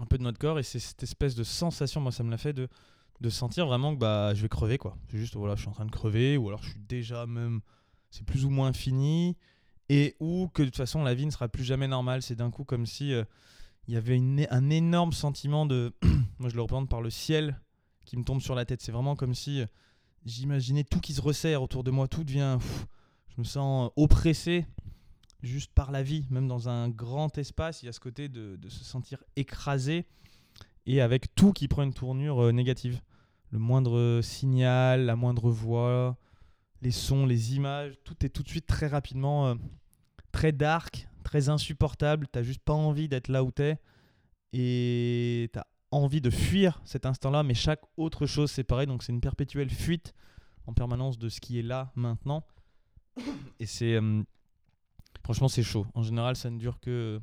un 0.00 0.06
peu 0.06 0.18
de 0.18 0.22
notre 0.22 0.38
corps 0.38 0.58
et 0.58 0.62
c'est 0.62 0.78
cette 0.78 1.02
espèce 1.02 1.34
de 1.34 1.44
sensation, 1.44 2.00
moi, 2.00 2.12
ça 2.12 2.22
me 2.22 2.30
l'a 2.30 2.38
fait 2.38 2.52
de, 2.52 2.68
sentir 3.30 3.66
vraiment 3.66 3.94
que 3.94 3.98
bah, 3.98 4.34
je 4.34 4.42
vais 4.42 4.48
crever. 4.48 4.78
quoi. 4.78 4.96
C'est 5.10 5.18
juste, 5.18 5.34
voilà, 5.36 5.54
je 5.56 5.60
suis 5.60 5.68
en 5.68 5.72
train 5.72 5.86
de 5.86 5.90
crever 5.90 6.36
ou 6.36 6.48
alors 6.48 6.62
je 6.62 6.70
suis 6.70 6.80
déjà 6.80 7.26
même 7.26 7.60
c'est 8.10 8.24
plus 8.24 8.44
ou 8.44 8.50
moins 8.50 8.72
fini, 8.72 9.36
et 9.88 10.16
ou 10.20 10.48
que 10.52 10.62
de 10.62 10.68
toute 10.68 10.76
façon 10.76 11.02
la 11.02 11.14
vie 11.14 11.26
ne 11.26 11.30
sera 11.30 11.48
plus 11.48 11.64
jamais 11.64 11.88
normale. 11.88 12.22
C'est 12.22 12.34
d'un 12.34 12.50
coup 12.50 12.64
comme 12.64 12.86
si 12.86 13.12
euh, 13.12 13.24
il 13.86 13.94
y 13.94 13.96
avait 13.96 14.20
un 14.50 14.70
énorme 14.70 15.12
sentiment 15.12 15.66
de. 15.66 15.92
Moi 16.38 16.48
je 16.48 16.54
le 16.54 16.62
représente 16.62 16.88
par 16.88 17.02
le 17.02 17.10
ciel 17.10 17.60
qui 18.04 18.16
me 18.16 18.24
tombe 18.24 18.40
sur 18.40 18.54
la 18.54 18.64
tête. 18.64 18.80
C'est 18.80 18.92
vraiment 18.92 19.16
comme 19.16 19.34
si 19.34 19.60
euh, 19.60 19.66
j'imaginais 20.24 20.84
tout 20.84 21.00
qui 21.00 21.12
se 21.12 21.20
resserre 21.20 21.62
autour 21.62 21.84
de 21.84 21.90
moi, 21.90 22.08
tout 22.08 22.24
devient. 22.24 22.58
je 23.28 23.34
me 23.38 23.44
sens 23.44 23.90
oppressé 23.96 24.66
juste 25.42 25.72
par 25.72 25.90
la 25.90 26.02
vie, 26.02 26.26
même 26.30 26.48
dans 26.48 26.68
un 26.68 26.88
grand 26.88 27.36
espace, 27.38 27.82
il 27.82 27.86
y 27.86 27.88
a 27.88 27.92
ce 27.92 28.00
côté 28.00 28.28
de, 28.28 28.58
se 28.68 28.84
sentir 28.84 29.22
écrasé 29.36 30.06
et 30.86 31.00
avec 31.00 31.34
tout 31.34 31.52
qui 31.52 31.68
prend 31.68 31.82
une 31.82 31.94
tournure 31.94 32.44
euh, 32.44 32.52
négative. 32.52 33.00
Le 33.50 33.58
moindre 33.58 34.20
signal, 34.22 35.06
la 35.06 35.16
moindre 35.16 35.50
voix, 35.50 36.16
les 36.82 36.90
sons, 36.90 37.26
les 37.26 37.54
images, 37.56 37.94
tout 38.04 38.24
est 38.24 38.28
tout 38.28 38.42
de 38.42 38.48
suite 38.48 38.66
très 38.66 38.86
rapidement 38.86 39.48
euh, 39.48 39.54
très 40.32 40.52
dark, 40.52 41.08
très 41.24 41.48
insupportable. 41.48 42.26
T'as 42.30 42.42
juste 42.42 42.62
pas 42.62 42.74
envie 42.74 43.08
d'être 43.08 43.28
là 43.28 43.44
où 43.44 43.50
t'es 43.50 43.78
et 44.52 45.50
t'as 45.52 45.64
envie 45.90 46.20
de 46.20 46.30
fuir 46.30 46.80
cet 46.84 47.06
instant-là, 47.06 47.42
mais 47.42 47.54
chaque 47.54 47.82
autre 47.96 48.26
chose 48.26 48.50
c'est 48.50 48.64
pareil. 48.64 48.86
Donc 48.86 49.02
c'est 49.02 49.12
une 49.12 49.20
perpétuelle 49.20 49.70
fuite 49.70 50.14
en 50.66 50.72
permanence 50.74 51.18
de 51.18 51.28
ce 51.28 51.40
qui 51.40 51.58
est 51.58 51.62
là 51.62 51.92
maintenant. 51.94 52.44
Et 53.58 53.66
c'est 53.66 53.94
euh, 53.94 54.22
franchement 55.28 55.48
c'est 55.48 55.62
chaud. 55.62 55.86
En 55.94 56.02
général, 56.02 56.36
ça 56.36 56.48
ne 56.48 56.56
dure 56.56 56.80
que 56.80 57.20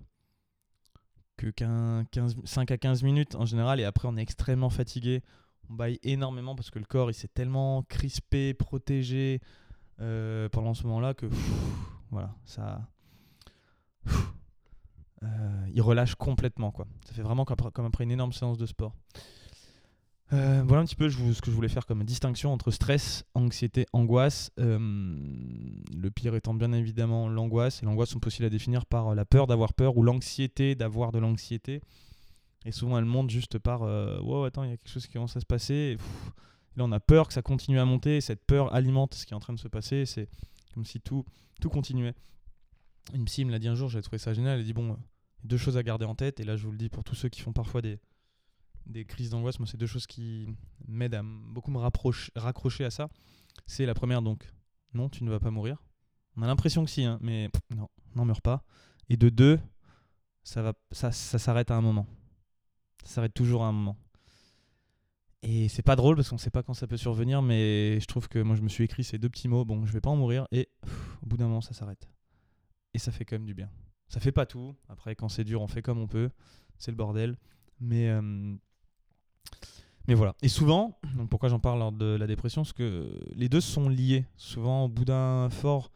que 1.38 1.50
15, 1.50 2.36
5 2.46 2.70
à 2.70 2.78
15 2.78 3.02
minutes 3.02 3.34
en 3.34 3.46
général 3.46 3.80
et 3.80 3.84
après 3.84 4.08
on 4.08 4.16
est 4.16 4.22
extrêmement 4.22 4.70
fatigué 4.70 5.24
on 5.70 5.74
baille 5.74 6.00
énormément 6.04 6.56
parce 6.56 6.70
que 6.70 6.78
le 6.78 6.86
corps 6.86 7.10
il 7.10 7.16
s'est 7.16 7.28
tellement 7.28 7.82
crispé, 7.90 8.54
protégé 8.54 9.42
euh, 10.02 10.48
pendant 10.50 10.76
ce 10.76 10.84
moment-là 10.84 11.16
que 11.16 11.26
voilà, 12.12 12.36
ça. 12.46 12.88
Euh, 15.24 15.68
il 15.74 15.82
relâche 15.82 16.14
complètement 16.14 16.72
quoi. 16.72 16.86
Ça 17.08 17.14
fait 17.14 17.24
vraiment 17.24 17.46
comme 17.46 17.86
après 17.86 18.04
une 18.04 18.12
énorme 18.12 18.34
séance 18.34 18.60
de 18.60 18.68
sport. 18.68 18.94
Euh, 20.34 20.64
voilà 20.66 20.82
un 20.82 20.86
petit 20.86 20.96
peu 20.96 21.10
ce 21.10 21.40
que 21.40 21.52
je 21.52 21.56
voulais 21.56 21.70
faire 21.70 21.86
comme 21.86 22.04
distinction 22.04 22.52
entre 22.52 22.72
stress, 22.72 23.26
anxiété, 23.36 23.86
angoisse. 23.94 24.52
le 24.58 26.10
pire 26.10 26.36
étant 26.36 26.54
bien 26.54 26.72
évidemment 26.72 27.30
l'angoisse. 27.30 27.82
L'angoisse, 27.84 28.16
on 28.16 28.20
peut 28.20 28.28
aussi 28.28 28.42
la 28.42 28.50
définir 28.50 28.86
par 28.86 29.14
la 29.14 29.26
peur 29.26 29.48
d'avoir 29.48 29.74
peur 29.74 29.98
ou 29.98 30.04
l'anxiété 30.04 30.76
d'avoir 30.76 31.12
de 31.12 31.20
l'anxiété. 31.20 31.82
Et 32.66 32.72
souvent, 32.72 32.98
elle 32.98 33.06
monte 33.06 33.30
juste 33.30 33.60
par 33.60 33.84
euh, 33.84 34.46
attends, 34.46 34.64
il 34.64 34.72
y 34.72 34.74
a 34.74 34.78
quelque 34.78 34.92
chose 34.92 35.06
qui 35.06 35.14
commence 35.14 35.38
à 35.38 35.40
se 35.40 35.46
passer. 35.46 35.98
Là, 36.76 36.84
on 36.84 36.92
a 36.92 37.00
peur 37.00 37.28
que 37.28 37.34
ça 37.34 37.44
continue 37.44 37.80
à 37.80 37.86
monter. 37.86 38.18
Et 38.18 38.22
cette 38.22 38.44
peur 38.44 38.74
alimente 38.74 39.14
ce 39.14 39.26
qui 39.26 39.34
est 39.34 39.38
en 39.38 39.40
train 39.40 39.54
de 39.54 39.60
se 39.60 39.68
passer. 39.68 40.06
C'est 40.06 40.28
comme 40.74 40.84
si 40.84 41.00
tout, 41.00 41.24
tout 41.62 41.70
continuait. 41.70 42.16
Une 43.14 43.26
psy 43.26 43.46
me 43.46 43.52
l'a 43.52 43.60
dit 43.60 43.68
un 43.68 43.76
jour, 43.76 43.88
j'avais 43.88 44.02
trouvé 44.02 44.18
ça 44.18 44.34
génial. 44.34 44.56
Elle 44.56 44.62
a 44.62 44.64
dit 44.64 44.74
Bon, 44.74 44.98
deux 45.44 45.58
choses 45.58 45.78
à 45.78 45.84
garder 45.84 46.06
en 46.06 46.16
tête. 46.16 46.40
Et 46.40 46.44
là, 46.44 46.58
je 46.58 46.66
vous 46.66 46.72
le 46.72 46.78
dis 46.78 46.90
pour 46.90 47.04
tous 47.04 47.16
ceux 47.16 47.30
qui 47.30 47.42
font 47.42 47.54
parfois 47.54 47.84
des, 47.84 48.00
des 48.86 49.06
crises 49.06 49.30
d'angoisse, 49.30 49.60
moi, 49.60 49.68
c'est 49.68 49.78
deux 49.78 49.88
choses 49.88 50.08
qui 50.08 50.48
m'aident 50.88 51.16
à 51.16 51.22
beaucoup 51.24 51.72
me 51.72 51.80
raccrocher 51.80 52.86
à 52.86 52.92
ça. 52.92 53.10
C'est 53.66 53.86
la 53.86 53.94
première, 53.94 54.22
donc, 54.22 54.52
non, 54.94 55.10
tu 55.10 55.24
ne 55.24 55.30
vas 55.30 55.40
pas 55.40 55.52
mourir. 55.52 55.84
On 56.38 56.42
a 56.42 56.48
l'impression 56.48 56.84
que 56.84 56.92
si, 56.92 57.04
hein, 57.04 57.18
mais 57.22 57.50
non, 57.76 57.90
n'en 58.16 58.26
meurs 58.26 58.42
pas. 58.42 58.64
Et 59.10 59.18
de 59.18 59.30
deux, 59.30 59.60
ça, 60.44 60.62
va, 60.62 60.74
ça, 60.92 61.12
ça 61.12 61.40
s'arrête 61.40 61.72
à 61.72 61.76
un 61.76 61.82
moment. 61.82 62.08
Ça 63.04 63.16
s'arrête 63.16 63.34
toujours 63.34 63.64
à 63.64 63.68
un 63.68 63.72
moment. 63.72 63.98
Et 65.42 65.70
c'est 65.70 65.84
pas 65.84 65.96
drôle 65.96 66.16
parce 66.16 66.30
qu'on 66.30 66.40
sait 66.40 66.50
pas 66.50 66.64
quand 66.64 66.74
ça 66.74 66.88
peut 66.88 66.98
survenir, 66.98 67.44
mais 67.44 68.00
je 68.00 68.06
trouve 68.08 68.28
que 68.28 68.40
moi 68.40 68.56
je 68.56 68.64
me 68.64 68.68
suis 68.68 68.84
écrit 68.84 69.04
ces 69.04 69.20
deux 69.20 69.30
petits 69.30 69.48
mots, 69.48 69.64
bon, 69.64 69.86
je 69.86 69.94
vais 69.94 70.02
pas 70.02 70.10
en 70.10 70.16
mourir, 70.16 70.48
et 70.52 70.70
au 71.22 71.28
bout 71.28 71.38
d'un 71.38 71.48
moment 71.48 71.62
ça 71.62 71.74
s'arrête. 71.74 72.10
Et 72.96 72.98
ça 72.98 73.12
fait 73.12 73.26
quand 73.26 73.36
même 73.36 73.46
du 73.46 73.54
bien. 73.54 73.70
Ça 74.08 74.20
fait 74.20 74.32
pas 74.32 74.46
tout. 74.46 74.76
Après, 74.88 75.16
quand 75.16 75.30
c'est 75.30 75.44
dur, 75.44 75.62
on 75.62 75.68
fait 75.68 75.82
comme 75.82 76.00
on 76.00 76.08
peut. 76.08 76.30
C'est 76.78 76.92
le 76.92 76.98
bordel. 76.98 77.38
Mais, 77.80 78.10
mais 80.08 80.14
voilà. 80.14 80.36
Et 80.42 80.50
souvent, 80.50 81.00
pourquoi 81.30 81.50
j'en 81.50 81.60
parle 81.60 81.80
lors 81.80 81.92
de 81.92 82.16
la 82.16 82.28
dépression 82.28 82.62
Parce 82.62 82.74
que 82.74 83.20
les 83.34 83.50
deux 83.50 83.62
sont 83.62 83.90
liés. 83.90 84.26
Souvent, 84.38 84.86
au 84.86 84.90
bout 84.90 85.06
d'un 85.06 85.50
fort 85.50 85.92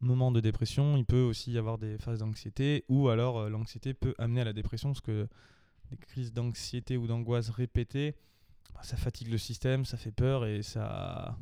moment 0.00 0.30
de 0.30 0.40
dépression, 0.40 0.96
il 0.96 1.06
peut 1.06 1.22
aussi 1.22 1.52
y 1.52 1.58
avoir 1.58 1.78
des 1.78 1.96
phases 1.98 2.18
d'anxiété, 2.18 2.84
ou 2.88 3.08
alors 3.08 3.38
euh, 3.38 3.48
l'anxiété 3.48 3.94
peut 3.94 4.14
amener 4.18 4.42
à 4.42 4.44
la 4.44 4.52
dépression, 4.52 4.90
parce 4.90 5.00
que 5.00 5.26
des 5.90 5.96
crises 5.96 6.32
d'anxiété 6.32 6.98
ou 6.98 7.06
d'angoisse 7.06 7.48
répétées, 7.48 8.14
bah, 8.74 8.80
ça 8.82 8.96
fatigue 8.96 9.28
le 9.28 9.38
système, 9.38 9.84
ça 9.86 9.96
fait 9.96 10.12
peur 10.12 10.44
et 10.44 10.62
ça, 10.62 11.38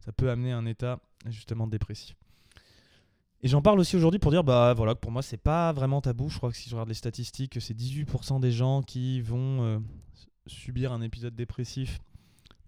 ça 0.00 0.12
peut 0.12 0.30
amener 0.30 0.52
à 0.52 0.58
un 0.58 0.66
état 0.66 1.00
justement 1.26 1.68
dépressif. 1.68 2.16
Et 3.42 3.48
j'en 3.48 3.60
parle 3.60 3.78
aussi 3.78 3.94
aujourd'hui 3.94 4.18
pour 4.18 4.30
dire, 4.30 4.42
bah 4.42 4.72
voilà, 4.74 4.94
pour 4.94 5.10
moi, 5.10 5.20
c'est 5.20 5.36
pas 5.36 5.72
vraiment 5.72 6.00
tabou. 6.00 6.30
Je 6.30 6.38
crois 6.38 6.50
que 6.50 6.56
si 6.56 6.70
je 6.70 6.74
regarde 6.74 6.88
les 6.88 6.94
statistiques, 6.94 7.60
c'est 7.60 7.76
18% 7.76 8.40
des 8.40 8.50
gens 8.50 8.82
qui 8.82 9.20
vont 9.20 9.62
euh, 9.62 9.78
subir 10.46 10.92
un 10.92 11.00
épisode 11.02 11.34
dépressif 11.34 12.00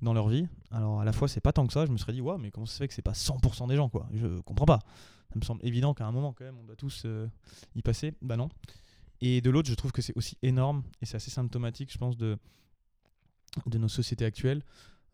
dans 0.03 0.13
leur 0.13 0.29
vie. 0.29 0.47
Alors 0.71 1.01
à 1.01 1.05
la 1.05 1.13
fois, 1.13 1.29
c'est 1.29 1.41
pas 1.41 1.53
tant 1.53 1.67
que 1.67 1.73
ça. 1.73 1.87
Je 1.87 1.93
me 1.93 1.97
serais 1.97 2.13
dit, 2.13 2.21
ouais, 2.21 2.37
mais 2.39 2.51
comment 2.51 2.67
ça 2.67 2.75
se 2.75 2.79
fait 2.79 2.89
que 2.89 2.95
c'est 2.95 3.03
pas 3.03 3.13
100% 3.13 3.69
des 3.69 3.77
gens, 3.77 3.89
quoi? 3.89 4.09
Je 4.13 4.41
comprends 4.41 4.67
pas. 4.67 4.81
Ça 5.31 5.39
me 5.39 5.45
semble 5.45 5.67
évident 5.67 5.95
qu'à 5.95 6.07
un 6.07 6.13
moment, 6.13 6.33
quand 6.33 6.45
même, 6.45 6.59
on 6.59 6.65
doit 6.65 6.77
tous 6.77 7.03
euh, 7.05 7.27
y 7.75 7.83
passer. 7.83 8.15
Bah 8.23 8.37
non. 8.37 8.49
Et 9.21 9.41
de 9.41 9.51
l'autre, 9.51 9.69
je 9.69 9.75
trouve 9.75 9.93
que 9.93 10.03
c'est 10.03 10.17
aussi 10.17 10.37
énorme 10.43 10.83
et 11.01 11.07
c'est 11.07 11.17
assez 11.17 11.31
symptomatique, 11.31 11.93
je 11.93 11.99
pense, 11.99 12.17
de, 12.17 12.37
de 13.67 13.79
nos 13.79 13.89
sociétés 13.89 14.25
actuelles. 14.25 14.63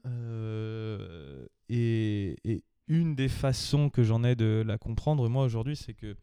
Euh, 0.07 1.47
et, 1.69 2.37
et, 2.45 2.65
une 2.89 3.15
des 3.15 3.29
façons 3.29 3.89
que 3.89 4.03
j'en 4.03 4.25
ai 4.25 4.35
de 4.35 4.63
la 4.67 4.77
comprendre, 4.77 5.29
moi, 5.29 5.45
aujourd'hui, 5.45 5.77
c'est 5.77 5.95
que 5.95 6.17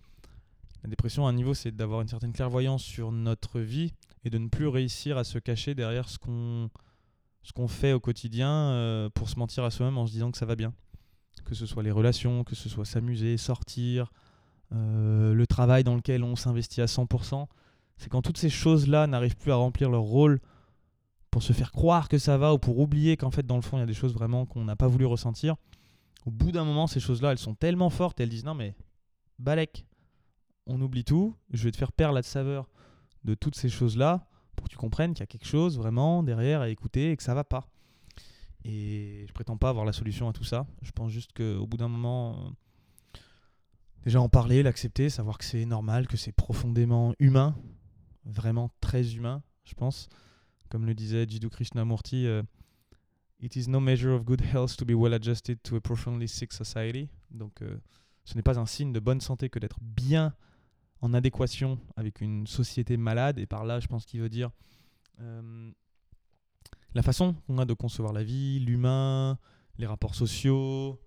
la 0.84 0.90
dépression, 0.90 1.26
à 1.26 1.30
un 1.30 1.34
niveau, 1.34 1.54
c'est 1.54 1.72
d'avoir 1.72 2.02
une 2.02 2.10
certaine 2.10 2.34
clairvoyance 2.34 2.84
sur 2.84 3.12
notre 3.12 3.62
vie 3.62 3.94
et 4.24 4.30
de 4.30 4.38
ne 4.38 4.48
plus 4.48 4.68
réussir 4.68 5.18
à 5.18 5.24
se 5.24 5.40
cacher 5.40 5.76
derrière 5.76 6.10
ce 6.10 6.18
qu'on 6.18 6.70
ce 7.42 7.54
qu'on 7.54 7.68
fait 7.68 7.94
au 7.94 8.00
quotidien 8.00 8.50
euh, 8.50 9.10
pour 9.10 9.30
se 9.30 9.40
mentir 9.40 9.64
à 9.64 9.72
soi-même 9.72 9.98
en 9.98 10.06
se 10.06 10.12
disant 10.12 10.30
que 10.30 10.38
ça 10.38 10.46
va 10.46 10.56
bien. 10.56 10.74
Que 11.46 11.56
ce 11.56 11.66
soit 11.66 11.84
les 11.84 11.92
relations, 11.92 12.44
que 12.44 12.54
ce 12.54 12.68
soit 12.68 12.84
s'amuser, 12.84 13.38
sortir, 13.38 14.12
euh, 14.74 15.34
le 15.34 15.48
travail 15.48 15.86
dans 15.86 15.96
lequel 15.96 16.24
on 16.24 16.36
s'investit 16.36 16.82
à 16.82 16.86
100%. 16.86 17.48
C'est 17.98 18.10
quand 18.10 18.22
toutes 18.22 18.38
ces 18.38 18.50
choses-là 18.50 19.08
n'arrivent 19.08 19.38
plus 19.38 19.52
à 19.52 19.56
remplir 19.56 19.90
leur 19.90 20.02
rôle 20.02 20.42
pour 21.32 21.42
se 21.42 21.54
faire 21.54 21.72
croire 21.72 22.10
que 22.10 22.18
ça 22.18 22.38
va 22.38 22.54
ou 22.54 22.60
pour 22.60 22.80
oublier 22.80 23.16
qu'en 23.16 23.32
fait 23.32 23.46
dans 23.46 23.56
le 23.56 23.62
fond 23.62 23.78
il 23.78 23.82
y 23.82 23.84
a 23.84 23.88
des 23.88 23.94
choses 23.94 24.14
vraiment 24.14 24.46
qu'on 24.46 24.66
n'a 24.66 24.76
pas 24.76 24.88
voulu 24.88 25.06
ressentir 25.06 25.56
au 26.26 26.32
bout 26.32 26.52
d'un 26.52 26.66
moment, 26.66 26.88
ces 26.88 27.00
choses-là, 27.00 27.32
elles 27.32 27.40
sont 27.40 27.56
tellement 27.56 27.90
fortes, 27.90 28.20
elles 28.20 28.30
disent 28.30 28.46
non 28.46 28.54
mais 28.54 28.76
Balek, 29.40 29.86
on 30.66 30.82
oublie 30.82 31.04
tout, 31.04 31.36
je 31.52 31.64
vais 31.64 31.72
te 31.72 31.78
faire 31.78 31.92
perdre 31.92 32.16
la 32.16 32.24
saveur 32.24 32.70
de 33.24 33.36
toutes 33.36 33.56
ces 33.56 33.70
choses-là 33.70 34.28
pour 34.56 34.68
que 34.68 34.72
tu 34.72 34.78
comprennes 34.78 35.14
qu'il 35.14 35.22
y 35.22 35.24
a 35.24 35.28
quelque 35.28 35.48
chose 35.48 35.78
vraiment 35.78 36.24
derrière 36.24 36.62
à 36.62 36.70
écouter 36.70 37.12
et 37.12 37.18
que 37.18 37.24
ça 37.24 37.34
va 37.34 37.44
pas. 37.44 37.68
Et 38.66 39.26
je 39.28 39.34
prétends 39.34 39.58
pas 39.58 39.70
avoir 39.70 39.86
la 39.86 39.94
solution 39.94 40.28
à 40.28 40.34
tout 40.34 40.44
ça. 40.44 40.68
Je 40.82 40.92
pense 40.92 41.12
juste 41.12 41.32
qu'au 41.34 41.66
bout 41.66 41.78
d'un 41.78 41.88
moment, 41.88 42.36
euh, 42.38 43.20
déjà 44.04 44.20
en 44.20 44.30
parler, 44.30 44.64
l'accepter, 44.64 45.10
savoir 45.10 45.38
que 45.38 45.46
c'est 45.46 45.66
normal, 45.66 46.08
que 46.08 46.18
c'est 46.18 46.34
profondément 46.34 47.14
humain, 47.20 47.56
vraiment 48.26 48.70
très 48.82 49.16
humain, 49.16 49.42
je 49.64 49.74
pense. 49.76 50.10
Comme 50.70 50.86
le 50.86 50.94
disait 50.94 51.26
Jiddu 51.28 51.50
Krishnamurti, 51.50 52.28
euh, 52.28 52.44
It 53.42 53.56
is 53.56 53.70
no 53.70 53.80
measure 53.80 54.14
of 54.14 54.26
good 54.26 54.42
health 54.42 54.76
to 54.76 54.86
be 54.86 54.94
well 54.94 55.14
adjusted 55.14 55.64
to 55.64 55.78
a 55.78 55.80
profoundly 55.80 56.28
sick 56.28 56.52
society. 56.52 57.08
Donc, 57.32 57.62
euh, 57.62 57.78
ce 58.26 58.36
n'est 58.36 58.42
pas 58.42 58.60
un 58.60 58.66
signe 58.66 58.92
de 58.92 59.00
bonne 59.00 59.22
santé 59.22 59.50
que 59.50 59.60
d'être 59.60 59.80
bien 59.82 60.36
en 61.02 61.14
adéquation 61.14 61.80
avec 61.96 62.22
une 62.22 62.48
société 62.48 62.98
malade. 62.98 63.40
Et 63.40 63.46
par 63.46 63.66
là, 63.66 63.80
je 63.80 63.88
pense 63.88 64.06
qu'il 64.06 64.22
veut 64.22 64.30
dire 64.30 64.52
euh, 65.22 65.72
la 66.94 67.02
façon 67.02 67.36
qu'on 67.48 67.58
a 67.58 67.66
de 67.66 67.74
concevoir 67.74 68.14
la 68.14 68.24
vie, 68.24 68.60
l'humain, 68.60 69.38
les 69.78 69.86
rapports 69.86 70.16
sociaux, 70.16 71.00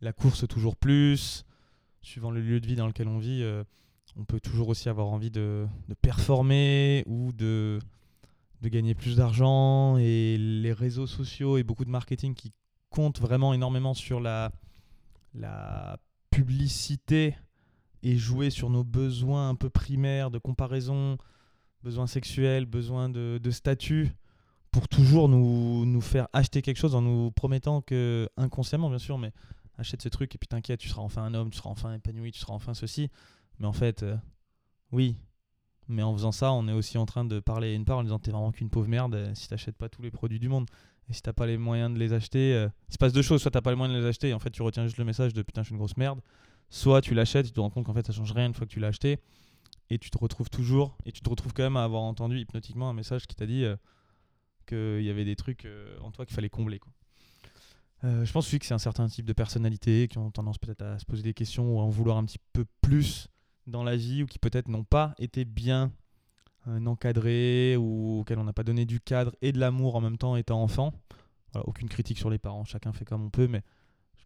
la 0.00 0.12
course 0.12 0.46
toujours 0.46 0.76
plus. 0.76 1.44
Suivant 2.02 2.30
le 2.30 2.40
lieu 2.40 2.60
de 2.60 2.66
vie 2.66 2.76
dans 2.76 2.86
lequel 2.86 3.08
on 3.08 3.18
vit, 3.18 3.42
euh, 3.42 3.62
on 4.16 4.24
peut 4.24 4.40
toujours 4.40 4.68
aussi 4.68 4.88
avoir 4.88 5.06
envie 5.08 5.30
de, 5.30 5.66
performer 6.00 7.04
ou 7.06 7.32
de 7.32 7.78
gagner 8.62 8.94
plus 8.94 9.16
d'argent 9.16 9.96
et 9.98 10.36
les 10.38 10.72
réseaux 10.72 11.06
sociaux 11.06 11.58
et 11.58 11.62
beaucoup 11.62 11.84
de 11.84 11.90
marketing 11.90 12.34
qui 12.34 12.52
comptent 12.90 13.20
vraiment 13.20 13.54
énormément 13.54 13.94
sur 13.94 14.20
la 14.20 14.50
publicité 16.30 17.36
et 18.02 18.16
jouer 18.16 18.50
sur 18.50 18.70
nos 18.70 18.84
besoins 18.84 19.48
un 19.48 19.54
peu 19.54 19.70
primaires 19.70 20.30
de 20.30 20.38
comparaison, 20.38 21.18
besoins 21.82 22.06
sexuels, 22.06 22.66
besoins 22.66 23.08
de, 23.08 23.50
statut, 23.50 24.10
pour 24.70 24.88
toujours 24.88 25.28
nous, 25.28 25.84
nous, 25.84 26.00
faire 26.00 26.28
acheter 26.32 26.62
quelque 26.62 26.78
chose 26.78 26.94
en 26.94 27.02
nous 27.02 27.30
promettant 27.30 27.82
que, 27.82 28.28
inconsciemment 28.36 28.88
bien 28.88 28.98
sûr, 28.98 29.18
mais 29.18 29.32
achète 29.78 30.02
ce 30.02 30.08
truc 30.08 30.34
et 30.34 30.38
puis 30.38 30.48
t'inquiète, 30.48 30.80
tu 30.80 30.88
seras 30.88 31.02
enfin 31.02 31.22
un 31.22 31.34
homme, 31.34 31.50
tu 31.50 31.58
seras 31.58 31.70
enfin 31.70 31.94
épanoui, 31.94 32.32
tu 32.32 32.40
seras 32.40 32.54
enfin 32.54 32.74
ceci. 32.74 33.10
Mais 33.58 33.66
en 33.66 33.72
fait, 33.72 34.02
euh, 34.02 34.16
oui, 34.90 35.16
mais 35.88 36.02
en 36.02 36.12
faisant 36.14 36.32
ça, 36.32 36.52
on 36.52 36.68
est 36.68 36.72
aussi 36.72 36.98
en 36.98 37.06
train 37.06 37.24
de 37.24 37.40
parler 37.40 37.68
à 37.68 37.72
une 37.74 37.84
part 37.84 37.98
en 37.98 38.02
disant 38.02 38.18
t'es 38.18 38.30
vraiment 38.30 38.52
qu'une 38.52 38.70
pauvre 38.70 38.88
merde 38.88 39.14
euh, 39.14 39.34
si 39.34 39.48
t'achètes 39.48 39.76
pas 39.76 39.88
tous 39.88 40.02
les 40.02 40.10
produits 40.10 40.38
du 40.38 40.48
monde. 40.48 40.66
Et 41.08 41.12
si 41.12 41.20
t'as 41.20 41.32
pas 41.32 41.46
les 41.46 41.58
moyens 41.58 41.92
de 41.92 41.98
les 41.98 42.12
acheter, 42.12 42.54
euh, 42.54 42.68
il 42.88 42.92
se 42.92 42.98
passe 42.98 43.12
deux 43.12 43.22
choses. 43.22 43.42
Soit 43.42 43.50
t'as 43.50 43.60
pas 43.60 43.70
les 43.70 43.76
moyens 43.76 43.96
de 43.96 44.02
les 44.02 44.08
acheter 44.08 44.28
et 44.30 44.34
en 44.34 44.38
fait 44.38 44.50
tu 44.50 44.62
retiens 44.62 44.84
juste 44.84 44.98
le 44.98 45.04
message 45.04 45.34
de 45.34 45.42
putain 45.42 45.62
je 45.62 45.66
suis 45.66 45.72
une 45.72 45.78
grosse 45.78 45.96
merde. 45.96 46.20
Soit 46.72 47.02
tu 47.02 47.12
l'achètes, 47.12 47.44
tu 47.44 47.52
te 47.52 47.60
rends 47.60 47.68
compte 47.68 47.84
qu'en 47.84 47.92
fait 47.92 48.06
ça 48.06 48.14
change 48.14 48.32
rien 48.32 48.46
une 48.46 48.54
fois 48.54 48.66
que 48.66 48.72
tu 48.72 48.80
l'as 48.80 48.88
acheté. 48.88 49.20
Et 49.90 49.98
tu 49.98 50.08
te 50.08 50.16
retrouves 50.16 50.48
toujours, 50.48 50.96
et 51.04 51.12
tu 51.12 51.20
te 51.20 51.28
retrouves 51.28 51.52
quand 51.52 51.62
même 51.62 51.76
à 51.76 51.84
avoir 51.84 52.00
entendu 52.00 52.38
hypnotiquement 52.38 52.88
un 52.88 52.94
message 52.94 53.26
qui 53.26 53.36
t'a 53.36 53.44
dit 53.44 53.64
euh, 53.64 53.76
qu'il 54.66 55.04
y 55.04 55.10
avait 55.10 55.26
des 55.26 55.36
trucs 55.36 55.68
en 56.00 56.10
toi 56.10 56.24
qu'il 56.24 56.34
fallait 56.34 56.48
combler. 56.48 56.78
Quoi. 56.78 56.90
je 58.02 58.32
pense 58.32 58.46
aussi 58.46 58.58
que 58.58 58.64
c'est 58.64 58.72
un 58.72 58.78
certain 58.78 59.06
type 59.06 59.26
de 59.26 59.34
personnalité 59.34 60.08
qui 60.08 60.16
ont 60.16 60.30
tendance 60.30 60.56
peut-être 60.56 60.80
à 60.80 60.98
se 60.98 61.04
poser 61.04 61.22
des 61.22 61.34
questions 61.34 61.76
ou 61.76 61.78
à 61.78 61.82
en 61.82 61.90
vouloir 61.90 62.16
un 62.16 62.24
petit 62.24 62.38
peu 62.54 62.64
plus 62.80 63.28
dans 63.66 63.84
la 63.84 63.94
vie 63.94 64.22
ou 64.22 64.26
qui 64.26 64.38
peut-être 64.38 64.68
n'ont 64.68 64.84
pas 64.84 65.14
été 65.18 65.44
bien 65.44 65.92
euh, 66.68 66.86
encadrés 66.86 67.76
ou 67.76 68.20
auxquels 68.20 68.38
on 68.38 68.44
n'a 68.44 68.54
pas 68.54 68.64
donné 68.64 68.86
du 68.86 68.98
cadre 68.98 69.36
et 69.42 69.52
de 69.52 69.58
l'amour 69.58 69.94
en 69.94 70.00
même 70.00 70.16
temps 70.16 70.36
étant 70.36 70.62
enfant. 70.62 70.94
aucune 71.64 71.90
critique 71.90 72.16
sur 72.16 72.30
les 72.30 72.38
parents, 72.38 72.64
chacun 72.64 72.94
fait 72.94 73.04
comme 73.04 73.26
on 73.26 73.30
peut, 73.30 73.46
mais 73.46 73.62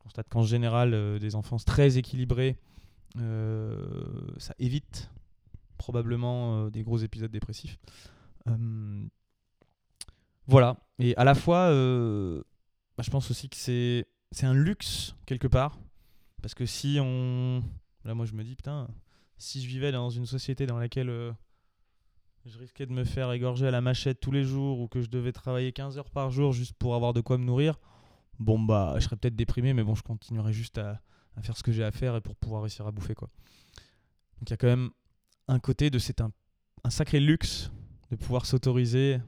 constate 0.07 0.29
qu'en 0.29 0.43
général, 0.43 0.95
euh, 0.95 1.19
des 1.19 1.35
enfants 1.35 1.57
très 1.59 1.99
équilibrés, 1.99 2.57
euh, 3.19 3.85
ça 4.39 4.55
évite 4.59 5.11
probablement 5.79 6.69
des 6.71 6.83
gros 6.83 6.99
épisodes 6.99 7.31
dépressifs. 7.31 7.79
voilà, 10.47 10.77
et 10.99 11.15
à 11.17 11.25
la 11.25 11.35
fois, 11.35 11.69
bah, 12.97 13.03
je 13.03 13.11
pense 13.11 13.31
aussi 13.31 13.49
que 13.49 13.57
c'est 13.57 14.07
un 14.43 14.55
luxe 14.55 15.15
quelque 15.27 15.49
part, 15.49 15.79
parce 16.41 16.55
que 16.55 16.65
si 16.65 16.99
on... 17.01 17.63
Là, 18.05 18.15
moi, 18.15 18.25
je 18.25 18.35
me 18.35 18.45
dis, 18.45 18.55
putain, 18.55 18.89
si 19.39 19.61
je 19.61 19.69
vivais 19.69 19.93
dans 19.93 20.11
une 20.11 20.27
société 20.27 20.67
dans 20.67 20.79
laquelle 20.79 21.11
euh, 21.11 21.33
je 22.45 22.59
risquais 22.59 22.87
de 22.87 22.93
me 22.93 23.05
faire 23.05 23.33
égorger 23.33 23.67
à 23.67 23.71
la 23.71 23.81
machette 23.81 24.21
tous 24.21 24.31
les 24.31 24.45
jours 24.45 24.81
ou 24.81 24.89
que 24.89 25.03
je 25.03 25.09
devais 25.09 25.33
travailler 25.33 25.73
15 25.73 25.99
heures 25.99 26.11
par 26.11 26.31
jour 26.31 26.53
juste 26.53 26.75
pour 26.75 26.95
avoir 26.95 27.13
de 27.13 27.21
quoi 27.21 27.39
me 27.39 27.45
nourrir, 27.45 27.79
bon 28.39 28.59
bah 28.59 28.95
je 28.97 29.05
serais 29.05 29.17
peut-être 29.17 29.37
déprimé, 29.37 29.75
mais 29.75 29.85
bon 29.85 29.95
je 29.95 30.03
continuerais 30.03 30.53
juste 30.53 30.79
à, 30.79 31.01
faire 31.43 31.57
ce 31.57 31.63
que 31.63 31.73
j'ai 31.73 31.85
à 31.85 31.91
faire 31.91 32.17
et 32.17 32.21
pour 32.21 32.37
pouvoir 32.37 32.63
réussir 32.63 32.87
à 32.87 32.93
bouffer 32.93 33.15
quoi. 33.15 33.29
Donc 34.39 34.49
il 34.49 34.51
y 34.51 34.55
a 34.55 34.57
quand 34.57 34.67
même 34.67 34.91
un 35.49 35.59
côté 35.59 35.91
de 35.91 35.99
c'est 35.99 36.21
un, 36.21 36.31
sacré 36.89 37.21
luxe 37.21 37.71
de 38.11 38.17
pouvoir 38.17 38.47
s'autoriser 38.47 39.19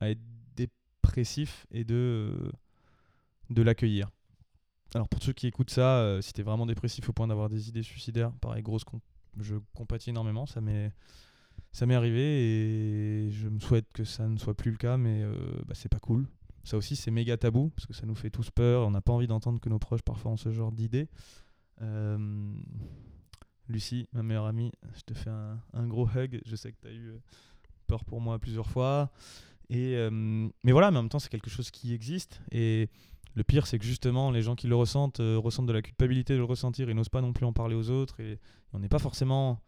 à 0.00 0.10
être 0.10 0.20
dépressif 0.54 1.66
et 1.70 1.84
de, 1.84 2.52
de 3.50 3.62
l'accueillir. 3.62 4.08
Alors 4.94 5.08
pour 5.08 5.22
ceux 5.22 5.32
qui 5.32 5.46
écoutent 5.48 5.70
ça, 5.70 5.98
euh, 5.98 6.20
si 6.20 6.32
t'es 6.32 6.42
vraiment 6.42 6.64
dépressif 6.64 7.08
au 7.08 7.12
point 7.12 7.26
d'avoir 7.26 7.48
des 7.48 7.68
idées 7.68 7.82
suicidaires, 7.82 8.32
pareil 8.40 8.62
grosse 8.62 8.84
con 8.84 9.00
je 9.40 9.56
compatis 9.74 10.10
énormément. 10.10 10.46
Ça 10.46 10.60
m'est 10.60 10.92
ça 11.72 11.86
m'est 11.86 11.94
arrivé 11.94 12.22
et 12.22 13.30
je 13.30 13.48
me 13.48 13.60
souhaite 13.60 13.86
que 13.92 14.04
ça 14.04 14.28
ne 14.28 14.38
soit 14.38 14.54
plus 14.54 14.70
le 14.70 14.76
cas, 14.76 14.96
mais 14.96 15.22
euh, 15.22 15.34
bah, 15.66 15.74
c'est 15.74 15.90
pas 15.90 15.98
cool. 15.98 16.26
Ça 16.66 16.76
aussi, 16.76 16.96
c'est 16.96 17.12
méga 17.12 17.36
tabou 17.36 17.70
parce 17.70 17.86
que 17.86 17.94
ça 17.94 18.06
nous 18.06 18.16
fait 18.16 18.28
tous 18.28 18.50
peur. 18.50 18.88
On 18.88 18.90
n'a 18.90 19.00
pas 19.00 19.12
envie 19.12 19.28
d'entendre 19.28 19.60
que 19.60 19.68
nos 19.68 19.78
proches 19.78 20.02
parfois 20.02 20.32
ont 20.32 20.36
ce 20.36 20.50
genre 20.50 20.72
d'idées. 20.72 21.08
Euh, 21.80 22.52
Lucie, 23.68 24.08
ma 24.12 24.24
meilleure 24.24 24.46
amie, 24.46 24.72
je 24.96 25.02
te 25.02 25.14
fais 25.14 25.30
un, 25.30 25.86
gros 25.86 26.08
hug. 26.08 26.40
Je 26.44 26.56
sais 26.56 26.72
que 26.72 26.78
tu 26.82 26.88
as 26.88 26.92
eu 26.92 27.10
euh, 27.10 27.18
peur 27.86 28.04
pour 28.04 28.20
moi 28.20 28.40
plusieurs 28.40 28.68
fois. 28.68 29.12
Et, 29.70 29.96
mais 30.10 30.72
voilà, 30.72 30.90
mais 30.90 30.98
en 30.98 31.02
même 31.02 31.08
temps, 31.08 31.20
c'est 31.20 31.28
quelque 31.28 31.50
chose 31.50 31.70
qui 31.70 31.94
existe. 31.94 32.40
Et 32.50 32.88
Le 33.36 33.44
pire, 33.44 33.66
c'est 33.66 33.78
que 33.78 33.84
justement, 33.84 34.30
les 34.30 34.42
gens 34.42 34.56
qui 34.56 34.66
le 34.66 34.74
ressentent 34.74 35.20
euh, 35.20 35.38
ressentent 35.38 35.66
de 35.66 35.72
la 35.72 35.82
culpabilité 35.82 36.32
de 36.32 36.38
le 36.38 36.44
ressentir 36.44 36.88
et 36.88 36.94
n'osent 36.94 37.10
pas 37.10 37.20
non 37.20 37.32
plus 37.32 37.44
en 37.44 37.52
parler 37.52 37.76
aux 37.76 37.90
autres. 37.90 38.18
Et, 38.18 38.40
on 38.72 38.80
n'est 38.80 38.88
pas 38.88 38.98
forcément 38.98 39.60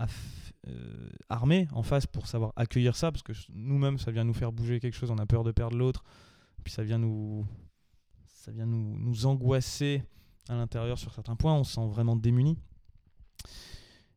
euh, 0.00 1.08
armé 1.28 1.68
en 1.72 1.82
face 1.82 2.06
pour 2.06 2.26
savoir 2.26 2.52
accueillir 2.56 2.96
ça, 2.96 3.12
parce 3.12 3.22
que 3.22 3.32
nous-mêmes, 3.52 3.98
ça 3.98 4.10
vient 4.10 4.24
nous 4.24 4.34
faire 4.34 4.52
bouger 4.52 4.80
quelque 4.80 4.96
chose, 4.96 5.10
on 5.10 5.18
a 5.18 5.26
peur 5.26 5.44
de 5.44 5.52
perdre 5.52 5.76
l'autre, 5.76 6.04
puis 6.62 6.72
ça 6.72 6.82
vient 6.82 6.98
nous, 6.98 7.46
ça 8.26 8.50
vient 8.50 8.66
nous, 8.66 8.98
nous 8.98 9.26
angoisser 9.26 10.02
à 10.48 10.54
l'intérieur 10.54 10.98
sur 10.98 11.12
certains 11.14 11.36
points, 11.36 11.54
on 11.54 11.64
se 11.64 11.74
sent 11.74 11.86
vraiment 11.88 12.16
démuni. 12.16 12.58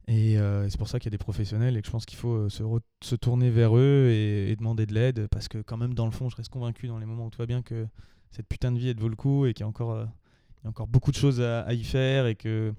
Et 0.07 0.37
euh, 0.37 0.69
c'est 0.69 0.77
pour 0.77 0.87
ça 0.87 0.99
qu'il 0.99 1.07
y 1.07 1.13
a 1.13 1.17
des 1.17 1.17
professionnels 1.17 1.75
et 1.75 1.81
que 1.81 1.87
je 1.87 1.91
pense 1.91 2.05
qu'il 2.05 2.17
faut 2.17 2.33
euh, 2.33 2.49
se, 2.49 2.63
se, 3.03 3.15
tourner 3.15 3.49
vers 3.49 3.75
eux 3.75 4.09
et, 4.09 4.55
demander 4.55 4.85
de 4.85 4.93
l'aide 4.93 5.27
parce 5.27 5.49
que 5.49 5.57
quand 5.57 5.75
même 5.75 5.93
dans 5.93 6.05
le 6.05 6.11
fond 6.11 6.29
je 6.29 6.35
reste 6.37 6.49
convaincu 6.49 6.87
dans 6.87 6.97
les 6.97 7.05
moments 7.05 7.25
où 7.25 7.29
tout 7.29 7.39
va 7.39 7.45
bien 7.45 7.61
que 7.61 7.85
cette 8.31 8.47
putain 8.47 8.71
de 8.71 8.79
vie 8.79 8.87
elle 8.87 8.99
vaut 8.99 9.09
le 9.09 9.17
coup 9.17 9.45
et 9.45 9.53
qu'il 9.53 9.63
y 9.63 9.65
a 9.65 9.67
encore, 9.67 9.91
euh, 9.91 10.05
y 10.63 10.67
a 10.67 10.69
encore 10.69 10.87
beaucoup 10.87 11.11
de 11.11 11.17
choses 11.17 11.41
à, 11.41 11.73
y 11.73 11.83
faire 11.83 12.25
et 12.25 12.35
que 12.35 12.73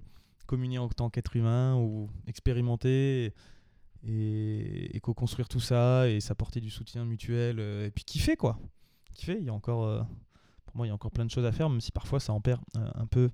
communier 0.48 0.78
en 0.78 0.88
tant 0.88 1.10
qu'être 1.10 1.36
humain 1.36 1.76
ou 1.76 2.10
expérimenter 2.26 3.32
et, 4.02 4.98
co-construire 5.00 5.48
tout 5.48 5.60
ça 5.60 6.08
et 6.08 6.20
s'apporter 6.20 6.60
du 6.60 6.70
soutien 6.70 7.04
mutuel 7.04 7.60
et 7.60 7.92
puis 7.94 8.04
kiffer 8.04 8.36
quoi. 8.36 8.58
Kiffer, 9.14 9.36
il 9.38 9.44
y 9.44 9.48
a 9.48 9.54
encore 9.54 10.06
pour 10.66 10.76
moi 10.76 10.86
il 10.86 10.88
y 10.88 10.92
a 10.92 10.94
encore 10.94 11.12
plein 11.12 11.24
de 11.24 11.30
choses 11.30 11.44
à 11.44 11.52
faire 11.52 11.70
même 11.70 11.80
si 11.80 11.92
parfois 11.92 12.18
ça 12.18 12.32
en 12.32 12.40
perd 12.40 12.60
un 12.74 13.06
peu 13.06 13.30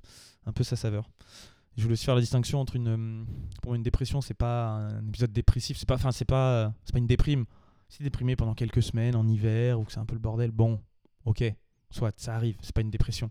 un 0.47 0.53
peu 0.53 0.63
sa 0.63 0.77
saveur. 0.77 1.09
Je 1.77 1.83
voulais 1.83 1.95
aussi 1.95 2.05
faire 2.05 2.15
la 2.15 2.21
distinction 2.21 2.61
entre 2.61 2.77
une. 2.77 2.89
Euh, 2.89 3.25
pour 3.63 3.75
une 3.75 3.83
dépression, 3.83 4.21
c'est 4.21 4.35
pas 4.35 4.69
un 4.69 5.09
épisode 5.09 5.33
dépressif, 5.33 5.77
c'est 5.77 5.89
pas, 5.89 5.97
enfin, 5.97 6.13
c'est 6.13 6.25
pas, 6.25 6.73
c'est 6.85 6.93
pas 6.93 6.99
une 6.99 7.07
déprime. 7.07 7.47
Si 7.89 8.03
déprimé 8.03 8.37
pendant 8.37 8.55
quelques 8.55 8.83
semaines 8.83 9.17
en 9.17 9.27
hiver 9.27 9.79
ou 9.81 9.85
que 9.85 9.93
c'est 9.93 9.99
un 9.99 10.07
peu 10.07 10.15
le 10.15 10.21
bordel, 10.21 10.51
bon, 10.51 10.81
ok, 11.25 11.45
soit, 11.91 12.19
ça 12.19 12.35
arrive, 12.35 12.57
c'est 12.61 12.75
pas 12.75 12.81
une 12.81 12.91
dépression. 12.91 13.31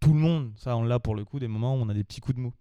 Tout 0.00 0.12
le 0.12 0.18
monde, 0.18 0.52
ça, 0.56 0.76
on 0.76 0.82
l'a 0.82 0.98
pour 0.98 1.14
le 1.14 1.24
coup, 1.24 1.38
des 1.38 1.48
moments 1.48 1.76
où 1.76 1.78
on 1.78 1.88
a 1.88 1.94
des 1.94 2.04
petits 2.04 2.20
coups 2.20 2.36
de 2.36 2.40
mou. 2.40 2.52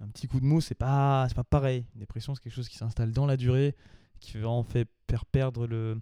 Un 0.00 0.08
petit 0.08 0.26
coup 0.28 0.40
de 0.40 0.44
mou, 0.44 0.60
c'est 0.60 0.74
pas, 0.74 1.26
pas 1.34 1.44
pareil. 1.44 1.86
Une 1.94 2.00
dépression, 2.00 2.34
c'est 2.34 2.42
quelque 2.42 2.52
chose 2.52 2.68
qui 2.68 2.76
s'installe 2.76 3.12
dans 3.12 3.26
la 3.26 3.36
durée, 3.36 3.74
qui 4.20 4.36
vraiment 4.36 4.62
fait 4.62 4.86
perdre 5.32 5.66
le, 5.66 5.98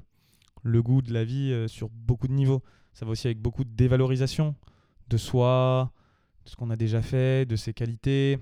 le 0.64 0.82
goût 0.82 1.02
de 1.02 1.12
la 1.12 1.24
vie 1.24 1.52
euh, 1.52 1.68
sur 1.68 1.88
beaucoup 1.90 2.26
de 2.26 2.32
niveaux. 2.32 2.62
Ça 2.94 3.04
va 3.04 3.12
aussi 3.12 3.26
avec 3.26 3.40
beaucoup 3.40 3.64
de 3.64 3.70
dévalorisation 3.70 4.56
de 5.08 5.16
soi, 5.16 5.92
de 6.44 6.50
ce 6.50 6.56
qu'on 6.56 6.70
a 6.70 6.76
déjà 6.76 7.02
fait, 7.02 7.46
de 7.46 7.56
ses 7.56 7.74
qualités. 7.74 8.38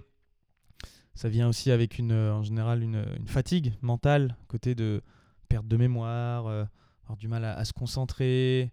Ça 1.14 1.28
vient 1.28 1.48
aussi 1.48 1.70
avec 1.70 1.98
une, 1.98 2.12
euh, 2.12 2.34
en 2.34 2.42
général 2.42 2.82
une, 2.82 3.04
fatigue 3.26 3.74
mentale, 3.82 4.36
côté 4.48 4.74
de 4.74 5.02
perte 5.48 5.66
de 5.66 5.76
mémoire, 5.76 6.46
euh, 6.46 6.64
avoir 7.04 7.18
du 7.18 7.28
mal 7.28 7.44
à, 7.44 7.64
se 7.64 7.72
concentrer, 7.72 8.72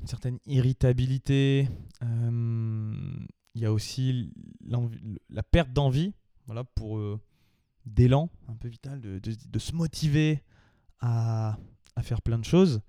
une 0.00 0.06
certaine 0.06 0.38
irritabilité. 0.46 1.68
Il 3.54 3.62
y 3.62 3.66
a 3.66 3.72
aussi 3.72 4.32
la 5.30 5.42
perte 5.42 5.72
d'envie, 5.72 6.12
voilà, 6.46 6.64
pour 6.64 7.00
d'élan 7.86 8.30
un 8.48 8.54
peu 8.54 8.68
vital, 8.68 9.00
de, 9.00 9.58
se 9.58 9.72
motiver 9.74 10.42
à, 11.00 11.56
faire 12.02 12.22
plein 12.22 12.38
de 12.38 12.44
choses. 12.44 12.80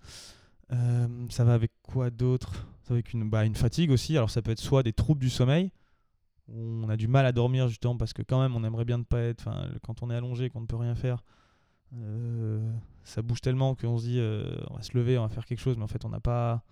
ça 0.70 1.44
va 1.44 1.54
avec 1.54 1.72
quoi 1.84 2.10
d'autre? 2.10 2.68
Avec 2.90 3.14
une, 3.14 3.30
bah, 3.30 3.46
une 3.46 3.56
fatigue 3.56 3.92
aussi. 3.92 4.16
Alors 4.16 4.30
ça 4.30 4.42
peut 4.42 4.52
être 4.52 4.60
soit 4.60 4.84
des 4.84 4.94
troubles 4.94 5.22
du 5.22 5.30
sommeil, 5.30 5.72
où 6.48 6.84
on 6.84 6.90
a 6.90 6.98
du 6.98 7.08
mal 7.08 7.26
à 7.26 7.32
dormir 7.32 7.68
justement 7.68 7.98
parce 7.98 8.14
que 8.14 8.22
quand 8.22 8.42
même 8.42 8.56
on 8.56 8.64
aimerait 8.64 8.86
bien 8.86 8.98
ne 8.98 9.04
pas 9.04 9.20
être, 9.20 9.50
quand 9.84 10.04
on 10.04 10.12
est 10.12 10.16
allongé, 10.16 10.50
qu'on 10.50 10.62
ne 10.62 10.68
peut 10.68 10.76
rien 10.76 10.96
faire, 10.96 11.24
euh, 11.94 12.72
ça 13.04 13.22
bouge 13.22 13.42
tellement 13.42 13.76
qu'on 13.76 13.98
se 13.98 14.06
dit 14.06 14.20
euh, 14.20 14.58
on 14.70 14.76
va 14.76 14.82
se 14.82 14.98
lever, 14.98 15.18
on 15.18 15.24
va 15.24 15.30
faire 15.30 15.46
quelque 15.46 15.60
chose, 15.60 15.78
mais 15.78 15.84
en 15.84 15.88
fait 15.88 16.06
on 16.06 16.10
n'a 16.10 16.20
pas, 16.20 16.64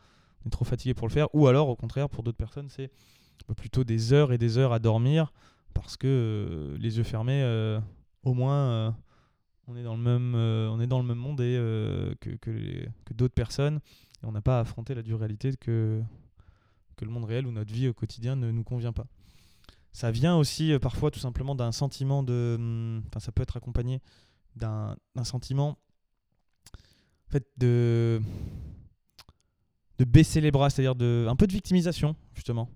on 0.44 0.48
est 0.48 0.52
trop 0.52 0.66
fatigué 0.66 0.94
pour 0.94 1.08
le 1.08 1.14
faire. 1.14 1.34
Ou 1.34 1.48
alors 1.48 1.70
au 1.70 1.76
contraire 1.76 2.10
pour 2.10 2.24
d'autres 2.24 2.38
personnes 2.38 2.70
c'est 2.70 2.92
plutôt 3.56 3.84
des 3.84 4.14
heures 4.14 4.32
et 4.32 4.38
des 4.38 4.58
heures 4.58 4.74
à 4.74 4.80
dormir 4.80 5.34
parce 5.74 5.98
que 5.98 6.08
euh, 6.08 6.78
les 6.78 6.98
yeux 6.98 7.04
fermés, 7.04 7.44
au 8.24 8.34
moins 8.34 8.96
on 9.68 9.76
est 9.76 9.84
dans 9.84 9.96
le 9.96 10.02
même, 10.02 10.36
on 10.36 10.80
est 10.80 10.88
dans 10.88 11.00
le 11.00 11.08
même 11.08 11.18
monde 11.18 11.42
et 11.42 11.56
que, 12.20 12.30
que, 12.36 13.14
d'autres 13.14 13.34
personnes 13.34 13.80
on 14.24 14.32
n'a 14.32 14.42
pas 14.42 14.58
à 14.58 14.62
affronter 14.62 14.96
la 14.96 15.02
dure 15.02 15.20
réalité 15.20 15.52
que, 15.60 16.02
que 16.96 17.06
le 17.06 17.12
monde 17.12 17.26
réel 17.26 17.46
ou 17.46 17.52
notre 17.52 17.74
vie 17.74 17.88
au 17.88 17.94
quotidien 17.94 18.36
ne 18.36 18.52
nous 18.52 18.64
convient 18.64 18.94
pas. 18.94 19.06
Ça 19.92 20.12
vient 20.12 20.36
aussi 20.38 20.72
euh, 20.72 20.80
parfois 20.80 21.12
tout 21.12 21.20
simplement 21.20 21.56
d'un 21.56 21.72
sentiment 21.72 22.24
de... 22.24 22.56
Hum, 22.58 23.04
enfin 23.08 23.20
ça 23.20 23.32
peut 23.32 23.44
être 23.44 23.58
accompagné 23.58 24.02
d'un 24.56 24.96
sentiment 25.24 25.78
en 27.28 27.32
fait, 27.32 27.48
de, 27.58 28.22
de 29.98 30.06
baisser 30.06 30.42
les 30.42 30.52
bras, 30.52 30.70
c'est-à-dire 30.70 30.96
un 31.28 31.36
peu 31.36 31.48
de 31.48 31.54
victimisation 31.54 32.16
justement. 32.34 32.70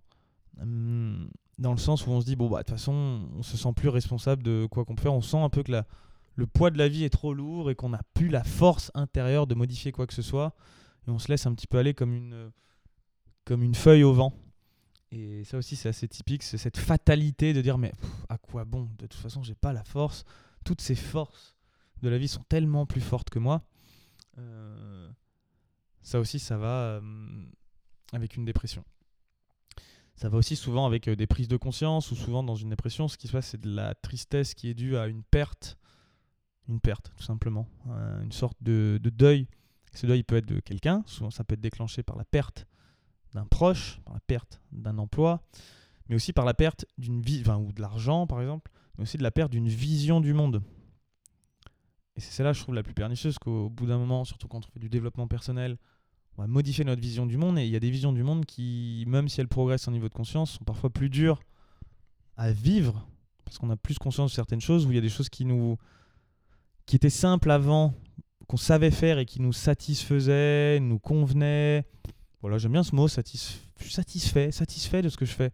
Hum, 0.61 1.29
dans 1.59 1.71
le 1.71 1.77
sens 1.77 2.05
où 2.05 2.11
on 2.11 2.21
se 2.21 2.25
dit, 2.25 2.35
bon, 2.35 2.49
bah, 2.49 2.59
de 2.59 2.63
toute 2.63 2.75
façon, 2.75 3.27
on 3.35 3.43
se 3.43 3.57
sent 3.57 3.73
plus 3.75 3.89
responsable 3.89 4.43
de 4.43 4.67
quoi 4.69 4.85
qu'on 4.85 4.95
peut 4.95 5.03
faire. 5.03 5.13
On 5.13 5.21
sent 5.21 5.37
un 5.37 5.49
peu 5.49 5.63
que 5.63 5.71
la, 5.71 5.87
le 6.35 6.45
poids 6.45 6.69
de 6.69 6.77
la 6.77 6.87
vie 6.87 7.03
est 7.03 7.09
trop 7.09 7.33
lourd 7.33 7.71
et 7.71 7.75
qu'on 7.75 7.89
n'a 7.89 8.01
plus 8.13 8.29
la 8.29 8.43
force 8.43 8.91
intérieure 8.93 9.47
de 9.47 9.55
modifier 9.55 9.91
quoi 9.91 10.05
que 10.05 10.13
ce 10.13 10.21
soit 10.21 10.53
et 11.07 11.11
on 11.11 11.19
se 11.19 11.29
laisse 11.29 11.45
un 11.45 11.53
petit 11.53 11.67
peu 11.67 11.77
aller 11.77 11.93
comme 11.93 12.13
une, 12.13 12.51
comme 13.45 13.63
une 13.63 13.75
feuille 13.75 14.03
au 14.03 14.13
vent. 14.13 14.33
Et 15.11 15.45
ça 15.45 15.57
aussi, 15.57 15.75
c'est 15.75 15.89
assez 15.89 16.07
typique, 16.07 16.43
c'est 16.43 16.57
cette 16.57 16.77
fatalité 16.77 17.53
de 17.53 17.61
dire 17.61 17.77
mais 17.77 17.93
à 18.27 18.37
quoi 18.37 18.65
bon? 18.65 18.89
De 18.97 19.07
toute 19.07 19.21
façon, 19.21 19.41
j'ai 19.41 19.55
pas 19.55 19.71
la 19.71 19.83
force. 19.83 20.25
Toutes 20.65 20.81
ces 20.81 20.95
forces 20.95 21.55
de 22.01 22.09
la 22.09 22.17
vie 22.17 22.27
sont 22.27 22.43
tellement 22.49 22.85
plus 22.85 23.01
fortes 23.01 23.29
que 23.29 23.39
moi. 23.39 23.63
Euh, 24.37 25.09
ça 26.01 26.19
aussi, 26.19 26.39
ça 26.39 26.57
va 26.57 26.99
euh, 26.99 27.01
avec 28.11 28.35
une 28.35 28.43
dépression. 28.43 28.83
Ça 30.17 30.29
va 30.29 30.37
aussi 30.37 30.55
souvent 30.55 30.87
avec 30.87 31.07
euh, 31.07 31.15
des 31.15 31.27
prises 31.27 31.47
de 31.47 31.57
conscience 31.57 32.11
ou 32.11 32.15
souvent 32.15 32.43
dans 32.43 32.55
une 32.55 32.69
dépression, 32.69 33.07
ce 33.07 33.17
qui 33.17 33.27
se 33.27 33.33
passe, 33.33 33.49
c'est 33.49 33.61
de 33.61 33.69
la 33.69 33.93
tristesse 33.93 34.55
qui 34.55 34.67
est 34.67 34.73
due 34.73 34.97
à 34.97 35.07
une 35.07 35.23
perte, 35.23 35.77
une 36.67 36.79
perte 36.79 37.11
tout 37.15 37.23
simplement, 37.23 37.67
une 38.23 38.31
sorte 38.31 38.57
de, 38.61 38.99
de 39.01 39.09
deuil. 39.11 39.47
Ce 39.93 40.07
deuil 40.07 40.23
peut 40.23 40.37
être 40.37 40.47
de 40.47 40.59
quelqu'un, 40.59 41.03
souvent 41.05 41.29
ça 41.29 41.43
peut 41.43 41.53
être 41.53 41.61
déclenché 41.61 42.01
par 42.03 42.17
la 42.17 42.25
perte 42.25 42.67
d'un 43.33 43.45
proche, 43.45 43.99
par 44.05 44.15
la 44.15 44.19
perte 44.19 44.59
d'un 44.71 44.97
emploi, 44.97 45.43
mais 46.09 46.15
aussi 46.15 46.33
par 46.33 46.45
la 46.45 46.55
perte 46.55 46.85
d'une 46.97 47.21
vie, 47.21 47.43
ou 47.47 47.71
de 47.71 47.81
l'argent 47.81 48.25
par 48.25 48.41
exemple, 48.41 48.71
mais 48.97 49.03
aussi 49.03 49.17
de 49.17 49.23
la 49.23 49.31
perte 49.31 49.51
d'une 49.51 49.69
vision 49.69 50.19
du 50.19 50.33
monde. 50.33 50.63
Et 52.15 52.21
c'est 52.21 52.31
celle-là, 52.31 52.53
je 52.53 52.63
trouve, 52.63 52.73
la 52.73 52.81
plus 52.81 52.95
pernicieuse, 52.95 53.37
qu'au 53.37 53.69
bout 53.69 53.85
d'un 53.85 53.99
moment, 53.99 54.25
surtout 54.25 54.47
quand 54.47 54.65
on 54.65 54.71
fait 54.71 54.79
du 54.79 54.89
développement 54.89 55.27
personnel, 55.27 55.77
on 56.37 56.43
va 56.43 56.47
modifier 56.47 56.83
notre 56.83 57.01
vision 57.01 57.25
du 57.25 57.37
monde, 57.37 57.57
et 57.57 57.65
il 57.65 57.71
y 57.71 57.75
a 57.75 57.79
des 57.79 57.89
visions 57.89 58.13
du 58.13 58.23
monde 58.23 58.45
qui, 58.45 59.03
même 59.07 59.27
si 59.27 59.41
elles 59.41 59.47
progressent 59.47 59.87
en 59.87 59.91
niveau 59.91 60.07
de 60.07 60.13
conscience, 60.13 60.51
sont 60.51 60.63
parfois 60.63 60.91
plus 60.91 61.09
dures 61.09 61.39
à 62.35 62.51
vivre, 62.51 63.07
parce 63.43 63.57
qu'on 63.57 63.69
a 63.71 63.75
plus 63.75 63.97
conscience 63.97 64.31
de 64.31 64.35
certaines 64.35 64.61
choses, 64.61 64.85
où 64.85 64.91
il 64.91 64.95
y 64.95 64.99
a 64.99 65.01
des 65.01 65.09
choses 65.09 65.29
qui 65.29 65.45
nous 65.45 65.77
qui 66.85 66.95
étaient 66.95 67.09
simples 67.09 67.51
avant, 67.51 67.93
qu'on 68.47 68.57
savait 68.57 68.91
faire 68.91 69.19
et 69.19 69.25
qui 69.25 69.41
nous 69.41 69.51
satisfaisait, 69.51 70.79
nous 70.79 70.99
convenait. 70.99 71.85
Voilà, 72.41 72.57
j'aime 72.57 72.71
bien 72.71 72.83
ce 72.83 72.95
mot, 72.95 73.07
satisf... 73.07 73.59
je 73.77 73.83
suis 73.83 73.93
satisfait, 73.93 74.51
satisfait 74.51 75.01
de 75.01 75.09
ce 75.09 75.17
que 75.17 75.25
je 75.25 75.33
fais. 75.33 75.51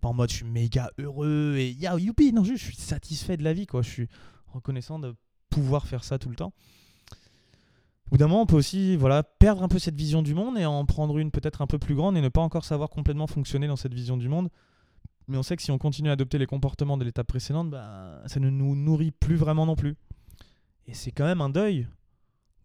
Pas 0.00 0.08
en 0.08 0.14
mode 0.14 0.30
je 0.30 0.36
suis 0.36 0.44
méga 0.44 0.90
heureux 0.98 1.56
et 1.58 1.72
ya 1.72 1.98
youpi, 1.98 2.32
non, 2.32 2.42
je 2.42 2.54
suis 2.54 2.74
satisfait 2.74 3.36
de 3.36 3.44
la 3.44 3.52
vie, 3.52 3.66
quoi. 3.66 3.82
Je 3.82 3.90
suis 3.90 4.08
reconnaissant 4.46 4.98
de 4.98 5.14
pouvoir 5.50 5.86
faire 5.86 6.04
ça 6.04 6.18
tout 6.18 6.30
le 6.30 6.36
temps. 6.36 6.52
Bout 8.12 8.18
d'un 8.18 8.28
moment, 8.28 8.42
on 8.42 8.46
peut 8.46 8.56
aussi 8.56 8.94
voilà, 8.94 9.22
perdre 9.22 9.62
un 9.62 9.68
peu 9.68 9.78
cette 9.78 9.94
vision 9.94 10.20
du 10.20 10.34
monde 10.34 10.58
et 10.58 10.66
en 10.66 10.84
prendre 10.84 11.16
une 11.16 11.30
peut-être 11.30 11.62
un 11.62 11.66
peu 11.66 11.78
plus 11.78 11.94
grande 11.94 12.14
et 12.14 12.20
ne 12.20 12.28
pas 12.28 12.42
encore 12.42 12.66
savoir 12.66 12.90
complètement 12.90 13.26
fonctionner 13.26 13.66
dans 13.66 13.76
cette 13.76 13.94
vision 13.94 14.18
du 14.18 14.28
monde. 14.28 14.50
Mais 15.28 15.38
on 15.38 15.42
sait 15.42 15.56
que 15.56 15.62
si 15.62 15.70
on 15.70 15.78
continue 15.78 16.10
à 16.10 16.12
adopter 16.12 16.36
les 16.36 16.44
comportements 16.44 16.98
de 16.98 17.06
l'étape 17.06 17.26
précédente, 17.26 17.70
bah, 17.70 18.20
ça 18.26 18.38
ne 18.38 18.50
nous 18.50 18.76
nourrit 18.76 19.12
plus 19.12 19.36
vraiment 19.36 19.64
non 19.64 19.76
plus. 19.76 19.96
Et 20.86 20.92
c'est 20.92 21.10
quand 21.10 21.24
même 21.24 21.40
un 21.40 21.48
deuil 21.48 21.88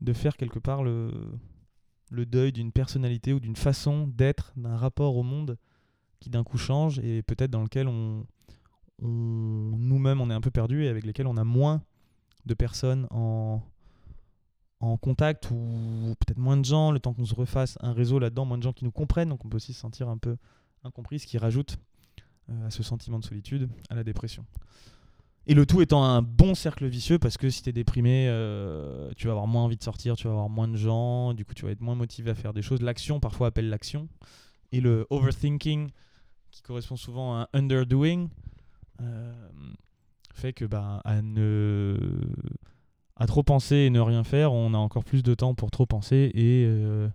de 0.02 0.12
faire 0.12 0.36
quelque 0.36 0.60
part 0.60 0.84
le, 0.84 1.14
le 2.12 2.26
deuil 2.26 2.52
d'une 2.52 2.74
personnalité 2.74 3.32
ou 3.32 3.40
d'une 3.40 3.56
façon 3.56 4.06
d'être, 4.06 4.52
d'un 4.58 4.76
rapport 4.76 5.16
au 5.16 5.24
monde 5.24 5.58
qui 6.20 6.30
d'un 6.30 6.44
coup 6.44 6.58
change 6.58 7.00
et 7.00 7.22
peut-être 7.22 7.52
dans 7.52 7.64
lequel 7.64 7.88
on, 7.88 8.26
nous-mêmes 9.02 10.20
on 10.20 10.30
est 10.30 10.34
un 10.34 10.42
peu 10.42 10.52
perdu 10.52 10.84
et 10.84 10.90
avec 10.90 11.06
lesquels 11.06 11.28
on 11.28 11.38
a 11.38 11.46
moins 11.46 11.84
de 12.46 12.54
personnes 12.54 13.08
en, 13.12 13.62
en 14.80 14.98
contact 14.98 15.50
ou 15.52 16.16
peut-être 16.20 16.38
moins 16.38 16.58
de 16.58 16.66
gens, 16.66 16.92
le 16.92 17.00
temps 17.00 17.14
qu'on 17.14 17.26
se 17.26 17.36
refasse 17.36 17.78
un 17.82 17.94
réseau 17.94 18.20
là-dedans, 18.20 18.46
moins 18.46 18.58
de 18.58 18.64
gens 18.64 18.74
qui 18.74 18.86
nous 18.86 18.92
comprennent, 18.92 19.30
donc 19.30 19.44
on 19.44 19.50
peut 19.50 19.58
aussi 19.58 19.74
se 19.74 19.80
sentir 19.80 20.10
un 20.10 20.18
peu 20.18 20.38
incompris, 20.84 21.20
ce 21.20 21.28
qui 21.28 21.38
rajoute 21.38 21.78
euh, 22.50 22.68
à 22.68 22.70
ce 22.70 22.84
sentiment 22.84 23.20
de 23.20 23.26
solitude, 23.26 23.70
à 23.90 23.96
la 23.96 24.04
dépression. 24.04 24.46
Et 25.50 25.54
le 25.54 25.66
tout 25.66 25.82
étant 25.82 26.04
un 26.04 26.22
bon 26.22 26.56
cercle 26.56 26.86
vicieux 26.88 27.20
parce 27.20 27.38
que 27.38 27.50
si 27.50 27.64
tu 27.64 27.70
es 27.70 27.74
déprimé, 27.74 28.28
euh, 28.28 29.12
tu 29.16 29.28
vas 29.28 29.32
avoir 29.32 29.48
moins 29.48 29.64
envie 29.64 29.78
de 29.78 29.84
sortir, 29.84 30.18
tu 30.18 30.28
vas 30.28 30.34
avoir 30.34 30.50
moins 30.50 30.68
de 30.68 30.76
gens, 30.76 31.34
du 31.34 31.46
coup 31.46 31.54
tu 31.54 31.66
vas 31.66 31.72
être 31.72 31.82
moins 31.82 31.96
motivé 31.96 32.32
à 32.32 32.36
faire 32.36 32.54
des 32.54 32.62
choses. 32.62 32.82
L'action 32.82 33.20
parfois 33.20 33.48
appelle 33.48 33.70
l'action. 33.70 34.10
Et 34.74 34.82
le 34.82 35.08
overthinking, 35.10 35.90
qui 36.52 36.62
correspond 36.62 36.98
souvent 36.98 37.36
à 37.36 37.50
un 37.54 37.60
underdoing, 37.60 38.28
euh, 39.02 39.34
fait 40.34 40.54
que 40.54 40.66
bah, 40.66 41.02
à, 41.06 41.22
ne... 41.22 41.98
à 43.18 43.26
trop 43.26 43.44
penser 43.44 43.76
et 43.76 43.90
ne 43.90 44.00
rien 44.00 44.24
faire, 44.24 44.54
on 44.54 44.74
a 44.74 44.78
encore 44.78 45.04
plus 45.04 45.24
de 45.24 45.34
temps 45.34 45.56
pour 45.56 45.72
trop 45.72 45.86
penser 45.86 46.32
et, 46.34 46.66
euh, 46.66 47.10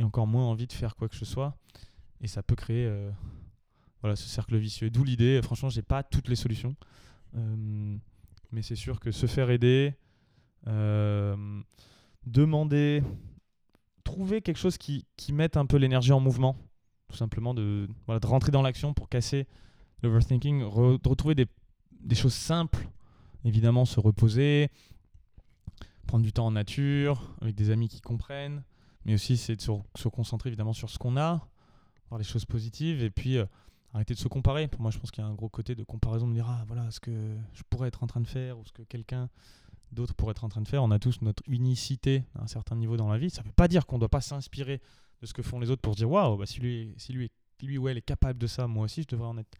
encore 0.00 0.26
moins 0.26 0.46
envie 0.46 0.66
de 0.66 0.72
faire 0.72 0.96
quoi 0.96 1.08
que 1.08 1.16
ce 1.16 1.24
soit. 1.24 1.54
et 2.20 2.26
ça 2.26 2.42
peut 2.42 2.56
créer 2.56 2.90
voilà, 4.00 4.16
ce 4.16 4.28
cercle 4.28 4.56
vicieux. 4.56 4.90
D'où 4.90 5.04
l'idée, 5.04 5.40
franchement, 5.42 5.68
j'ai 5.68 5.82
pas 5.82 6.02
toutes 6.02 6.28
les 6.28 6.36
solutions. 6.36 6.74
mais 8.50 8.62
c'est 8.62 8.76
sûr 8.76 8.98
que 8.98 9.12
se 9.12 9.26
faire 9.26 9.50
aider, 9.50 9.94
demander, 12.26 13.02
trouver 14.04 14.42
quelque 14.42 14.58
chose 14.58 14.78
qui, 14.78 15.04
mette 15.32 15.56
un 15.56 15.66
peu 15.66 15.76
l'énergie 15.76 16.12
en 16.12 16.20
mouvement, 16.20 16.56
tout 17.08 17.16
simplement 17.16 17.54
de, 17.54 17.88
rentrer 18.24 18.52
dans 18.52 18.62
l'action 18.62 18.94
pour 18.94 19.08
casser 19.08 19.46
l'overthinking, 20.02 20.60
de 20.60 21.08
retrouver 21.08 21.34
des, 21.34 21.46
des, 22.00 22.14
choses 22.14 22.34
simples, 22.34 22.88
évidemment 23.44 23.84
se 23.84 24.00
reposer, 24.00 24.70
prendre 26.06 26.24
du 26.24 26.32
temps 26.32 26.46
en 26.46 26.52
nature, 26.52 27.34
avec 27.40 27.54
des 27.54 27.70
amis 27.70 27.88
qui 27.88 28.00
comprennent, 28.00 28.62
mais 29.04 29.14
aussi 29.14 29.36
c'est 29.36 29.56
de 29.56 29.60
se, 29.60 30.08
concentrer 30.08 30.48
évidemment 30.48 30.72
sur 30.72 30.90
ce 30.90 30.98
qu'on 30.98 31.16
a, 31.16 31.46
voir 32.08 32.18
les 32.18 32.24
choses 32.24 32.44
positives, 32.44 33.02
et 33.02 33.10
puis 33.10 33.38
euh, 33.38 33.46
arrêter 33.94 34.14
de 34.14 34.18
se 34.18 34.28
comparer. 34.28 34.68
Pour 34.68 34.80
moi, 34.80 34.90
je 34.90 34.98
pense 34.98 35.10
qu'il 35.10 35.22
y 35.22 35.26
a 35.26 35.30
un 35.30 35.34
gros 35.34 35.48
côté 35.48 35.74
de 35.74 35.84
comparaison, 35.84 36.28
de 36.28 36.34
dire, 36.34 36.46
ah 36.48 36.64
voilà 36.66 36.90
ce 36.90 37.00
que 37.00 37.36
je 37.54 37.62
pourrais 37.70 37.88
être 37.88 38.02
en 38.02 38.06
train 38.06 38.20
de 38.20 38.28
faire, 38.28 38.58
ou 38.58 38.64
ce 38.64 38.72
que 38.72 38.82
quelqu'un 38.82 39.28
d'autre 39.92 40.14
pourrait 40.14 40.32
être 40.32 40.44
en 40.44 40.48
train 40.48 40.62
de 40.62 40.68
faire. 40.68 40.82
On 40.82 40.90
a 40.90 40.98
tous 40.98 41.20
notre 41.22 41.42
unicité 41.46 42.24
à 42.38 42.44
un 42.44 42.46
certain 42.46 42.76
niveau 42.76 42.96
dans 42.96 43.08
la 43.08 43.18
vie. 43.18 43.30
Ça 43.30 43.42
ne 43.42 43.46
veut 43.46 43.52
pas 43.52 43.68
dire 43.68 43.86
qu'on 43.86 43.96
ne 43.96 44.00
doit 44.00 44.08
pas 44.08 44.20
s'inspirer 44.22 44.80
de 45.20 45.26
ce 45.26 45.34
que 45.34 45.42
font 45.42 45.60
les 45.60 45.70
autres 45.70 45.82
pour 45.82 45.92
se 45.94 45.98
dire 45.98 46.10
waouh, 46.10 46.36
bah, 46.36 46.46
si, 46.46 46.60
lui, 46.60 46.94
si 46.96 47.12
lui, 47.12 47.30
lui 47.62 47.78
ou 47.78 47.88
elle 47.88 47.98
est 47.98 48.02
capable 48.02 48.38
de 48.38 48.46
ça, 48.46 48.66
moi 48.66 48.84
aussi 48.84 49.02
je 49.02 49.08
devrais 49.08 49.28
en 49.28 49.38
être, 49.38 49.58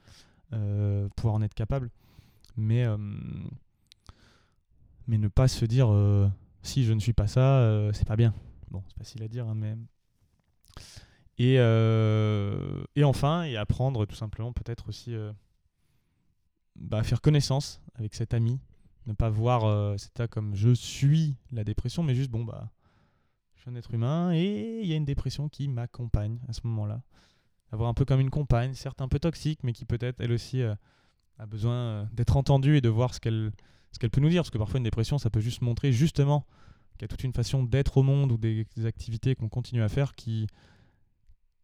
euh, 0.53 1.09
pouvoir 1.17 1.35
en 1.35 1.43
être 1.43 1.55
capable. 1.55 1.91
Mais, 2.57 2.85
mais 5.07 5.19
ne 5.19 5.29
pas 5.29 5.49
se 5.49 5.65
dire 5.65 5.91
euh, 5.91 6.29
si 6.63 6.85
je 6.85 6.93
ne 6.93 7.01
suis 7.01 7.13
pas 7.13 7.27
ça, 7.27 7.91
c'est 7.93 8.07
pas 8.07 8.17
bien. 8.17 8.35
Bon, 8.71 8.83
c'est 8.89 8.99
facile 8.99 9.23
à 9.23 9.29
dire, 9.29 9.47
hein, 9.49 9.55
mais. 9.55 9.77
Et, 11.39 11.55
et 11.55 13.05
enfin, 13.05 13.43
et 13.45 13.57
apprendre 13.57 14.07
tout 14.07 14.15
simplement 14.15 14.53
peut-être 14.53 14.89
aussi 14.89 15.15
bah, 16.77 17.03
faire 17.03 17.21
connaissance 17.21 17.81
avec 17.95 18.15
cet 18.15 18.33
ami. 18.33 18.61
Ne 19.07 19.13
pas 19.15 19.29
voir 19.29 19.99
ça 19.99 20.29
comme 20.29 20.55
je 20.55 20.73
suis 20.73 21.35
la 21.51 21.65
dépression, 21.65 22.05
mais 22.05 22.15
juste 22.15 22.31
bon, 22.31 22.45
bah 22.45 22.71
je 23.63 23.71
suis 23.71 23.77
un 23.77 23.79
être 23.79 23.95
humain 23.95 24.33
et 24.33 24.81
il 24.83 24.89
y 24.89 24.93
a 24.93 24.97
une 24.97 25.05
dépression 25.05 25.49
qui 25.49 25.69
m'accompagne 25.69 26.41
à 26.49 26.53
ce 26.53 26.61
moment-là. 26.65 27.01
Avoir 27.71 27.89
un 27.89 27.95
peu 27.95 28.05
comme 28.05 28.19
une 28.19 28.29
compagne, 28.29 28.75
certes 28.75 29.01
un 29.01 29.07
peu 29.07 29.21
toxique, 29.21 29.61
mais 29.63 29.73
qui 29.73 29.85
peut-être 29.85 30.21
elle 30.21 30.33
aussi 30.33 30.61
euh, 30.61 30.75
a 31.39 31.47
besoin 31.47 31.75
euh, 31.75 32.05
d'être 32.13 32.37
entendue 32.37 32.77
et 32.77 32.81
de 32.81 32.89
voir 32.89 33.15
ce 33.15 33.21
qu'elle 33.21 33.53
ce 33.93 33.99
qu'elle 33.99 34.11
peut 34.11 34.21
nous 34.21 34.29
dire. 34.29 34.43
Parce 34.43 34.51
que 34.51 34.59
parfois 34.59 34.79
une 34.79 34.85
dépression, 34.85 35.19
ça 35.19 35.31
peut 35.31 35.41
juste 35.41 35.63
montrer 35.63 35.93
justement 35.93 36.47
qu'il 36.95 37.03
y 37.03 37.05
a 37.05 37.09
toute 37.09 37.25
une 37.25 37.33
façon 37.33 37.63
d'être 37.63 37.99
au 37.99 38.03
monde 38.03 38.33
ou 38.33 38.39
des, 38.39 38.67
activités 38.85 39.35
qu'on 39.35 39.49
continue 39.49 39.83
à 39.83 39.89
faire 39.89 40.15
qui, 40.15 40.47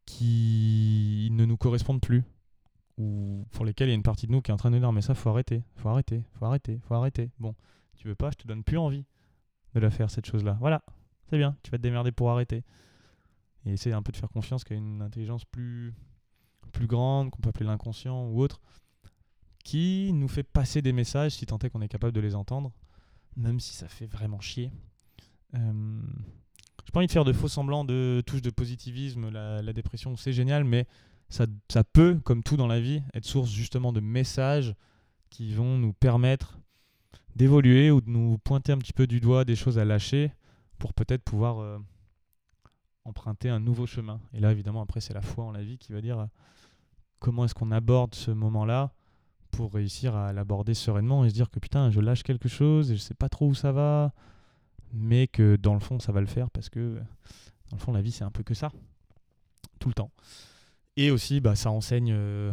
qui 0.07 1.29
ne 1.33 1.45
nous 1.45 1.57
correspondent 1.57 2.01
plus. 2.01 2.23
Ou 2.99 3.47
pour 3.53 3.65
lesquelles 3.65 3.89
il 3.89 3.93
y 3.93 3.95
a 3.95 3.97
une 3.97 4.03
partie 4.03 4.27
de 4.27 4.33
nous 4.33 4.43
qui 4.43 4.51
est 4.51 4.55
en 4.55 4.57
train 4.57 4.73
de 4.73 4.79
dire 4.79 4.93
mais 4.93 5.03
ça 5.03 5.15
faut 5.15 5.31
arrêter, 5.31 5.63
faut 5.77 5.89
arrêter, 5.89 6.25
faut 6.33 6.45
arrêter, 6.47 6.81
faut 6.83 6.95
arrêter. 6.95 7.31
Bon, 7.39 7.55
tu 7.97 8.09
veux 8.09 8.17
pas, 8.17 8.31
je 8.31 8.37
te 8.37 8.49
donne 8.49 8.65
plus 8.65 8.79
envie 8.79 9.05
de 9.75 9.81
la 9.81 9.91
faire 9.91 10.11
cette 10.11 10.27
chose-là. 10.27 10.57
Voilà, 10.61 10.83
c'est 11.31 11.39
bien, 11.39 11.57
tu 11.63 11.71
vas 11.71 11.79
te 11.79 11.83
démerder 11.83 12.11
pour 12.11 12.31
arrêter. 12.31 12.65
Et 13.65 13.73
essayer 13.73 13.95
un 13.95 14.03
peu 14.03 14.11
de 14.11 14.17
faire 14.17 14.31
confiance 14.31 14.65
qu'il 14.65 14.77
y 14.77 14.81
a 14.81 14.83
une 14.83 15.03
intelligence 15.03 15.45
plus, 15.45 15.95
plus 16.73 16.87
grande, 16.87 17.31
qu'on 17.31 17.41
peut 17.41 17.51
appeler 17.51 17.67
l'inconscient 17.67 18.27
ou 18.27 18.41
autre, 18.41 18.61
qui 19.69 20.15
nous 20.15 20.29
fait 20.29 20.45
passer 20.45 20.81
des 20.81 20.95
messages 20.95 21.33
si 21.33 21.45
tant 21.45 21.59
est 21.59 21.69
qu'on 21.69 21.83
est 21.83 21.89
capable 21.89 22.15
de 22.15 22.21
les 22.21 22.35
entendre, 22.35 22.73
même 23.37 23.61
si 23.61 23.77
ça 23.77 23.87
fait 23.87 24.07
vraiment 24.07 24.41
chier. 24.41 24.73
Euh, 25.53 26.01
j'ai 26.87 26.91
pas 26.91 27.01
envie 27.01 27.07
de 27.07 27.13
faire 27.13 27.27
de 27.27 27.35
faux 27.35 27.49
semblants 27.49 27.85
de 27.85 28.23
touche 28.27 28.41
de 28.41 28.49
positivisme, 28.49 29.29
la, 29.29 29.61
la 29.61 29.73
dépression 29.75 30.17
c'est 30.17 30.33
génial, 30.33 30.65
mais 30.65 30.87
ça, 31.29 31.45
ça, 31.71 31.85
peut, 31.85 32.19
comme 32.25 32.43
tout 32.43 32.57
dans 32.57 32.67
la 32.67 32.81
vie, 32.81 33.03
être 33.13 33.27
source 33.27 33.51
justement 33.51 33.93
de 33.93 34.01
messages 34.01 34.75
qui 35.29 35.53
vont 35.53 35.77
nous 35.77 35.93
permettre 35.93 36.59
d'évoluer 37.37 37.91
ou 37.91 38.01
de 38.01 38.09
nous 38.09 38.39
pointer 38.39 38.73
un 38.73 38.79
petit 38.79 38.95
peu 38.95 39.07
du 39.07 39.21
doigt 39.21 39.45
des 39.45 39.55
choses 39.55 39.79
à 39.79 39.85
lâcher 39.85 40.33
pour 40.79 40.95
peut-être 40.95 41.25
pouvoir 41.25 41.59
euh, 41.59 41.79
emprunter 43.05 43.51
un 43.51 43.61
nouveau 43.61 43.85
chemin. 43.85 44.19
Et 44.33 44.41
là, 44.41 44.51
évidemment, 44.51 44.81
après, 44.81 45.03
c'est 45.03 45.13
la 45.13 45.21
foi 45.21 45.45
en 45.45 45.53
la 45.53 45.63
vie 45.63 45.77
qui 45.77 45.93
va 45.93 46.01
dire 46.01 46.21
euh, 46.21 46.27
comment 47.19 47.45
est-ce 47.45 47.55
qu'on 47.55 47.71
aborde 47.71 48.15
ce 48.15 48.31
moment-là 48.31 48.95
pour 49.59 49.75
réussir 49.75 50.15
à 50.15 50.33
l'aborder 50.33 50.73
sereinement 50.73 51.25
et 51.25 51.31
se 51.31 51.35
dire 51.35 51.51
que 51.51 51.59
putain, 51.59 51.91
je 51.91 51.99
lâche 51.99 52.23
quelque 52.23 52.49
chose 52.49 52.93
et 52.93 52.95
je 52.95 53.01
sais 53.01 53.15
pas 53.15 53.29
trop 53.29 53.49
où 53.49 53.55
ça 53.55 53.73
va, 53.73 54.13
mais 54.93 55.27
que 55.27 55.57
dans 55.57 55.75
le 55.75 55.81
fond, 55.81 55.99
ça 55.99 56.13
va 56.13 56.21
le 56.21 56.29
faire 56.29 56.49
parce 56.49 56.69
que 56.69 56.95
dans 57.69 57.77
le 57.77 57.83
fond, 57.83 57.91
la 57.91 58.01
vie, 58.01 58.13
c'est 58.13 58.23
un 58.23 58.31
peu 58.31 58.45
que 58.45 58.55
ça, 58.55 58.71
tout 59.81 59.89
le 59.89 59.95
temps. 59.95 60.13
Et 60.97 61.11
aussi, 61.11 61.41
bah, 61.41 61.57
ça 61.57 61.73
enseigne, 61.73 62.13
euh, 62.13 62.53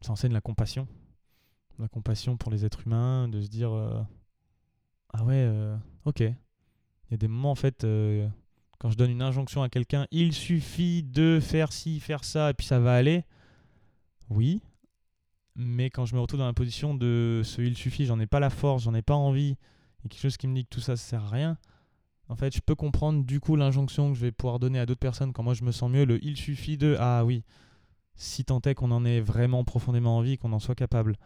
ça 0.00 0.12
enseigne 0.12 0.32
la 0.32 0.40
compassion, 0.40 0.88
la 1.78 1.88
compassion 1.88 2.38
pour 2.38 2.50
les 2.50 2.64
êtres 2.64 2.86
humains, 2.86 3.28
de 3.28 3.42
se 3.42 3.48
dire 3.48 3.70
ah 5.12 5.24
ouais, 5.24 5.46
ok, 6.06 6.20
il 6.20 7.10
y 7.10 7.14
a 7.14 7.18
des 7.18 7.28
moments, 7.28 7.50
en 7.50 7.56
fait, 7.56 7.84
euh, 7.84 8.26
quand 8.78 8.88
je 8.88 8.96
donne 8.96 9.10
une 9.10 9.20
injonction 9.20 9.62
à 9.62 9.68
quelqu'un, 9.68 10.06
il 10.10 10.32
suffit 10.32 11.02
de 11.02 11.40
faire 11.42 11.74
ci, 11.74 12.00
faire 12.00 12.24
ça, 12.24 12.48
et 12.48 12.54
puis 12.54 12.66
ça 12.66 12.80
va 12.80 12.94
aller. 12.94 13.26
Oui. 14.30 14.62
Mais 15.54 15.90
quand 15.90 16.06
je 16.06 16.14
me 16.14 16.20
retrouve 16.20 16.40
dans 16.40 16.46
la 16.46 16.54
position 16.54 16.94
de 16.94 17.42
ce 17.44 17.60
il 17.60 17.76
suffit, 17.76 18.06
j'en 18.06 18.18
ai 18.20 18.26
pas 18.26 18.40
la 18.40 18.50
force, 18.50 18.84
j'en 18.84 18.94
ai 18.94 19.02
pas 19.02 19.14
envie, 19.14 19.56
et 20.04 20.08
quelque 20.08 20.20
chose 20.20 20.36
qui 20.36 20.48
me 20.48 20.54
dit 20.54 20.64
que 20.64 20.70
tout 20.70 20.80
ça, 20.80 20.96
ça 20.96 21.04
sert 21.04 21.24
à 21.24 21.28
rien. 21.28 21.58
En 22.28 22.36
fait, 22.36 22.54
je 22.54 22.60
peux 22.60 22.74
comprendre 22.74 23.24
du 23.24 23.40
coup 23.40 23.56
l'injonction 23.56 24.10
que 24.12 24.18
je 24.18 24.22
vais 24.22 24.32
pouvoir 24.32 24.58
donner 24.58 24.78
à 24.78 24.86
d'autres 24.86 25.00
personnes 25.00 25.32
quand 25.32 25.42
moi 25.42 25.54
je 25.54 25.64
me 25.64 25.72
sens 25.72 25.90
mieux, 25.90 26.04
le 26.04 26.24
il 26.24 26.36
suffit 26.36 26.78
de 26.78 26.96
ah 26.98 27.24
oui, 27.24 27.44
si 28.14 28.44
tant 28.44 28.60
est 28.62 28.74
qu'on 28.74 28.90
en 28.90 29.04
ait 29.04 29.20
vraiment 29.20 29.64
profondément 29.64 30.16
envie, 30.16 30.38
qu'on 30.38 30.52
en 30.52 30.58
soit 30.58 30.74
capable. 30.74 31.16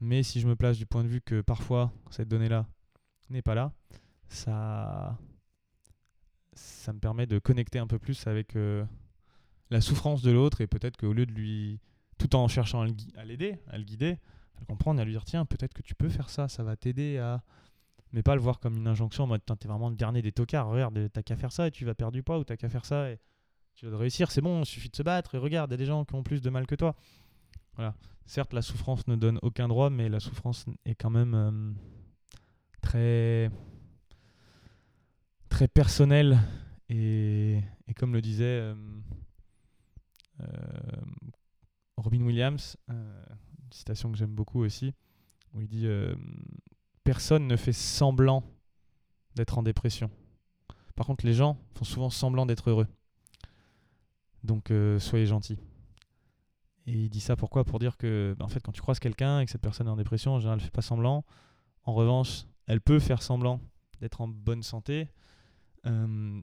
Mais 0.00 0.22
si 0.22 0.40
je 0.40 0.48
me 0.48 0.56
place 0.56 0.78
du 0.78 0.86
point 0.86 1.02
de 1.02 1.08
vue 1.08 1.20
que 1.20 1.40
parfois 1.40 1.92
cette 2.10 2.28
donnée-là 2.28 2.66
n'est 3.30 3.42
pas 3.42 3.54
là, 3.54 3.72
ça, 4.28 5.18
ça 6.54 6.92
me 6.92 6.98
permet 6.98 7.26
de 7.26 7.38
connecter 7.38 7.78
un 7.78 7.86
peu 7.86 7.98
plus 7.98 8.26
avec 8.26 8.56
euh, 8.56 8.84
la 9.70 9.80
souffrance 9.80 10.22
de 10.22 10.30
l'autre 10.30 10.60
et 10.60 10.66
peut-être 10.66 10.96
qu'au 10.96 11.12
lieu 11.12 11.26
de 11.26 11.32
lui, 11.32 11.80
tout 12.18 12.34
en 12.36 12.48
cherchant 12.48 12.86
à 13.16 13.24
l'aider, 13.24 13.58
à 13.68 13.78
le 13.78 13.84
guider, 13.84 14.18
à 14.56 14.60
le 14.60 14.66
comprendre, 14.66 15.00
à 15.00 15.04
lui 15.04 15.12
dire 15.12 15.24
tiens, 15.24 15.44
peut-être 15.44 15.74
que 15.74 15.82
tu 15.82 15.94
peux 15.94 16.08
faire 16.08 16.30
ça, 16.30 16.48
ça 16.48 16.62
va 16.62 16.76
t'aider 16.76 17.18
à. 17.18 17.42
Mais 18.12 18.22
pas 18.22 18.36
le 18.36 18.40
voir 18.40 18.60
comme 18.60 18.76
une 18.76 18.86
injonction 18.86 19.24
en 19.24 19.26
mode 19.26 19.40
t'es 19.44 19.66
vraiment 19.66 19.88
le 19.88 19.96
dernier 19.96 20.22
des 20.22 20.30
tocards, 20.30 20.68
regarde, 20.68 21.10
t'as 21.12 21.22
qu'à 21.22 21.36
faire 21.36 21.50
ça 21.50 21.66
et 21.66 21.72
tu 21.72 21.84
vas 21.84 21.96
perdre 21.96 22.12
du 22.12 22.22
poids 22.22 22.38
ou 22.38 22.44
t'as 22.44 22.56
qu'à 22.56 22.68
faire 22.68 22.84
ça 22.84 23.10
et 23.10 23.18
tu 23.74 23.88
vas 23.88 23.98
réussir, 23.98 24.30
c'est 24.30 24.40
bon, 24.40 24.60
il 24.60 24.66
suffit 24.66 24.88
de 24.88 24.94
se 24.94 25.02
battre 25.02 25.34
et 25.34 25.38
regarde, 25.38 25.70
il 25.70 25.72
y 25.72 25.74
a 25.74 25.78
des 25.78 25.86
gens 25.86 26.04
qui 26.04 26.14
ont 26.14 26.22
plus 26.22 26.40
de 26.40 26.48
mal 26.48 26.64
que 26.66 26.76
toi. 26.76 26.94
Voilà. 27.74 27.96
Certes, 28.26 28.52
la 28.52 28.62
souffrance 28.62 29.06
ne 29.08 29.16
donne 29.16 29.40
aucun 29.42 29.66
droit, 29.66 29.90
mais 29.90 30.08
la 30.08 30.20
souffrance 30.20 30.66
est 30.84 30.94
quand 30.94 31.10
même 31.10 31.34
euh, 31.34 31.72
très 32.80 33.50
très 35.48 35.68
personnel 35.68 36.38
et, 36.88 37.60
comme 37.96 38.12
le 38.12 38.20
disait 38.20 38.44
euh, 38.44 38.74
euh, 40.40 40.46
Robin 42.04 42.22
Williams, 42.22 42.76
euh, 42.90 43.24
une 43.64 43.72
citation 43.72 44.12
que 44.12 44.18
j'aime 44.18 44.34
beaucoup 44.34 44.60
aussi, 44.60 44.94
où 45.52 45.60
il 45.60 45.68
dit 45.68 45.88
Personne 47.02 47.46
ne 47.46 47.56
fait 47.56 47.72
semblant 47.72 48.44
d'être 49.34 49.58
en 49.58 49.62
dépression. 49.62 50.10
Par 50.94 51.06
contre, 51.06 51.26
les 51.26 51.34
gens 51.34 51.58
font 51.74 51.84
souvent 51.84 52.10
semblant 52.10 52.46
d'être 52.46 52.70
heureux. 52.70 52.86
Donc, 54.42 54.72
soyez 54.98 55.26
gentils. 55.26 55.58
Et 56.86 56.92
il 56.92 57.08
dit 57.08 57.20
ça 57.20 57.36
pourquoi? 57.36 57.64
Pour 57.64 57.78
dire 57.78 57.96
que, 57.96 58.34
bah, 58.38 58.44
en 58.44 58.48
fait, 58.48 58.60
quand 58.60 58.72
tu 58.72 58.82
croises 58.82 58.98
quelqu'un 58.98 59.40
et 59.40 59.44
que 59.46 59.50
cette 59.50 59.62
personne 59.62 59.86
est 59.86 59.90
en 59.90 59.96
dépression, 59.96 60.34
en 60.34 60.38
général, 60.38 60.58
elle 60.58 60.62
ne 60.62 60.66
fait 60.66 60.74
pas 60.74 60.82
semblant. 60.82 61.24
En 61.84 61.94
revanche, 61.94 62.44
elle 62.66 62.80
peut 62.80 62.98
faire 62.98 63.22
semblant 63.22 63.60
d'être 64.00 64.20
en 64.20 64.28
bonne 64.28 64.62
santé, 64.62 65.08
euh, 65.86 66.40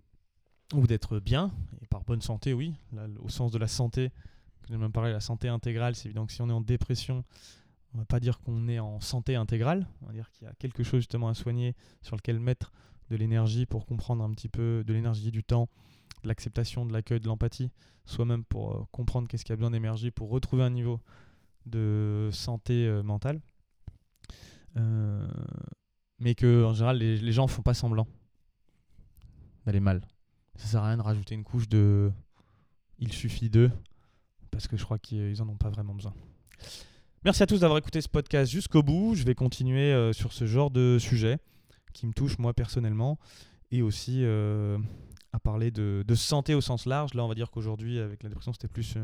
ou 0.73 0.87
d'être 0.87 1.19
bien, 1.19 1.51
et 1.81 1.87
par 1.87 2.03
bonne 2.03 2.21
santé, 2.21 2.53
oui, 2.53 2.75
au 3.19 3.29
sens 3.29 3.51
de 3.51 3.57
la 3.57 3.67
santé, 3.67 4.11
que 4.71 4.81
même 4.81 4.91
parler 4.91 5.11
la 5.11 5.19
santé 5.19 5.47
intégrale, 5.47 5.95
c'est 5.95 6.07
évident 6.07 6.25
que 6.25 6.33
si 6.33 6.41
on 6.41 6.49
est 6.49 6.53
en 6.53 6.61
dépression, 6.61 7.23
on 7.93 7.99
va 7.99 8.05
pas 8.05 8.19
dire 8.19 8.39
qu'on 8.39 8.67
est 8.67 8.79
en 8.79 8.99
santé 8.99 9.35
intégrale, 9.35 9.87
on 10.01 10.07
va 10.07 10.13
dire 10.13 10.29
qu'il 10.31 10.47
y 10.47 10.49
a 10.49 10.53
quelque 10.55 10.83
chose 10.83 11.01
justement 11.01 11.27
à 11.27 11.33
soigner 11.33 11.75
sur 12.01 12.15
lequel 12.15 12.39
mettre 12.39 12.71
de 13.09 13.15
l'énergie 13.15 13.65
pour 13.65 13.85
comprendre 13.85 14.23
un 14.23 14.31
petit 14.31 14.49
peu 14.49 14.83
de 14.85 14.93
l'énergie, 14.93 15.31
du 15.31 15.43
temps, 15.43 15.69
de 16.23 16.27
l'acceptation, 16.27 16.85
de 16.85 16.93
l'accueil, 16.93 17.19
de 17.19 17.27
l'empathie, 17.27 17.71
soi-même 18.05 18.43
pour 18.45 18.75
euh, 18.75 18.83
comprendre 18.91 19.27
qu'est-ce 19.27 19.43
qui 19.43 19.51
a 19.51 19.55
besoin 19.55 19.71
d'énergie, 19.71 20.11
pour 20.11 20.29
retrouver 20.29 20.63
un 20.63 20.69
niveau 20.69 20.99
de 21.65 22.29
santé 22.31 22.87
euh, 22.87 23.03
mentale. 23.03 23.41
mais 26.19 26.35
que 26.35 26.63
en 26.63 26.73
général 26.73 26.97
les, 26.97 27.17
les 27.17 27.31
gens 27.31 27.47
font 27.47 27.61
pas 27.61 27.73
semblant 27.73 28.07
d'aller 29.65 29.79
mal. 29.79 30.01
Ça 30.55 30.67
sert 30.67 30.83
à 30.83 30.87
rien 30.87 30.97
de 30.97 31.01
rajouter 31.01 31.35
une 31.35 31.43
couche 31.43 31.67
de 31.67 32.11
il 33.01 33.11
suffit 33.11 33.49
de 33.49 33.69
parce 34.51 34.67
que 34.67 34.77
je 34.77 34.83
crois 34.83 34.99
qu'ils 34.99 35.41
en 35.41 35.49
ont 35.49 35.55
pas 35.55 35.69
vraiment 35.69 35.93
besoin. 35.93 36.13
Merci 37.23 37.43
à 37.43 37.47
tous 37.47 37.59
d'avoir 37.59 37.77
écouté 37.77 38.01
ce 38.01 38.09
podcast 38.09 38.51
jusqu'au 38.51 38.83
bout. 38.83 39.15
Je 39.15 39.23
vais 39.23 39.35
continuer 39.35 39.93
euh, 39.93 40.13
sur 40.13 40.33
ce 40.33 40.45
genre 40.45 40.71
de 40.71 40.97
sujet 40.99 41.37
qui 41.93 42.07
me 42.07 42.13
touche 42.13 42.37
moi 42.37 42.53
personnellement 42.53 43.19
et 43.71 43.81
aussi 43.81 44.23
euh, 44.23 44.77
à 45.33 45.39
parler 45.39 45.71
de, 45.71 46.03
de, 46.07 46.15
santé 46.15 46.55
au 46.55 46.61
sens 46.61 46.85
large. 46.85 47.13
Là, 47.13 47.23
on 47.23 47.27
va 47.27 47.35
dire 47.35 47.51
qu'aujourd'hui, 47.51 47.99
avec 47.99 48.23
la 48.23 48.29
dépression, 48.29 48.53
c'était 48.53 48.67
plus 48.67 48.97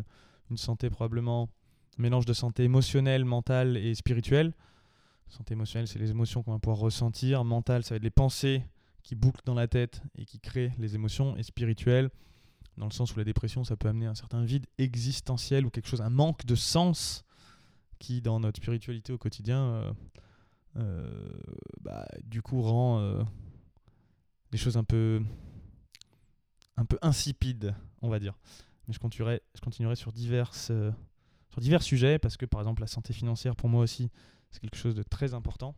une 0.49 0.57
santé 0.57 0.89
probablement 0.89 1.49
mélange 1.97 2.25
de 2.25 2.33
santé 2.33 2.63
émotionnelle, 2.63 3.25
mentale 3.25 3.77
et 3.77 3.95
spirituelle. 3.95 4.53
Santé 5.29 5.53
émotionnelle, 5.53 5.88
c'est 5.88 5.99
les 5.99 6.12
émotions 6.12 6.43
qu'on 6.43 6.53
va 6.53 6.60
pouvoir 6.60 6.79
ressentir. 6.79 7.43
Mentale, 7.43 7.83
ça 7.83 7.91
va 7.91 7.97
être 7.97 8.03
les 8.03 8.10
pensées 8.10 8.63
qui 9.03 9.15
bouclent 9.15 9.43
dans 9.45 9.53
la 9.53 9.67
tête 9.67 10.01
et 10.17 10.25
qui 10.25 10.39
créent 10.39 10.73
les 10.77 10.95
émotions. 10.95 11.36
Et 11.38 11.43
spirituelle, 11.43 12.10
dans 12.77 12.85
le 12.85 12.91
sens 12.91 13.13
où 13.15 13.17
la 13.17 13.23
dépression, 13.23 13.63
ça 13.63 13.75
peut 13.75 13.87
amener 13.87 14.05
un 14.05 14.15
certain 14.15 14.43
vide 14.43 14.67
existentiel 14.77 15.65
ou 15.65 15.69
quelque 15.69 15.87
chose, 15.87 16.01
un 16.01 16.09
manque 16.09 16.45
de 16.45 16.55
sens 16.55 17.25
qui, 17.99 18.21
dans 18.21 18.39
notre 18.39 18.57
spiritualité 18.57 19.11
au 19.11 19.17
quotidien, 19.17 19.63
euh, 19.63 19.93
euh, 20.77 21.39
bah, 21.81 22.07
du 22.23 22.41
coup, 22.41 22.61
rend 22.61 22.99
euh, 22.99 23.23
des 24.51 24.59
choses 24.59 24.77
un 24.77 24.83
peu, 24.83 25.21
un 26.77 26.85
peu 26.85 26.99
insipides, 27.01 27.73
on 28.03 28.09
va 28.09 28.19
dire. 28.19 28.37
Mais 28.87 28.93
je 28.93 28.99
continuerai, 28.99 29.41
je 29.55 29.61
continuerai 29.61 29.95
sur, 29.95 30.11
diverses, 30.11 30.71
sur 31.49 31.61
divers 31.61 31.81
sujets 31.81 32.19
parce 32.19 32.37
que, 32.37 32.45
par 32.45 32.61
exemple, 32.61 32.81
la 32.81 32.87
santé 32.87 33.11
financière, 33.11 33.55
pour 33.55 33.69
moi 33.69 33.81
aussi, 33.81 34.11
c'est 34.51 34.61
quelque 34.61 34.77
chose 34.77 34.95
de 34.95 35.03
très 35.03 35.33
important. 35.33 35.75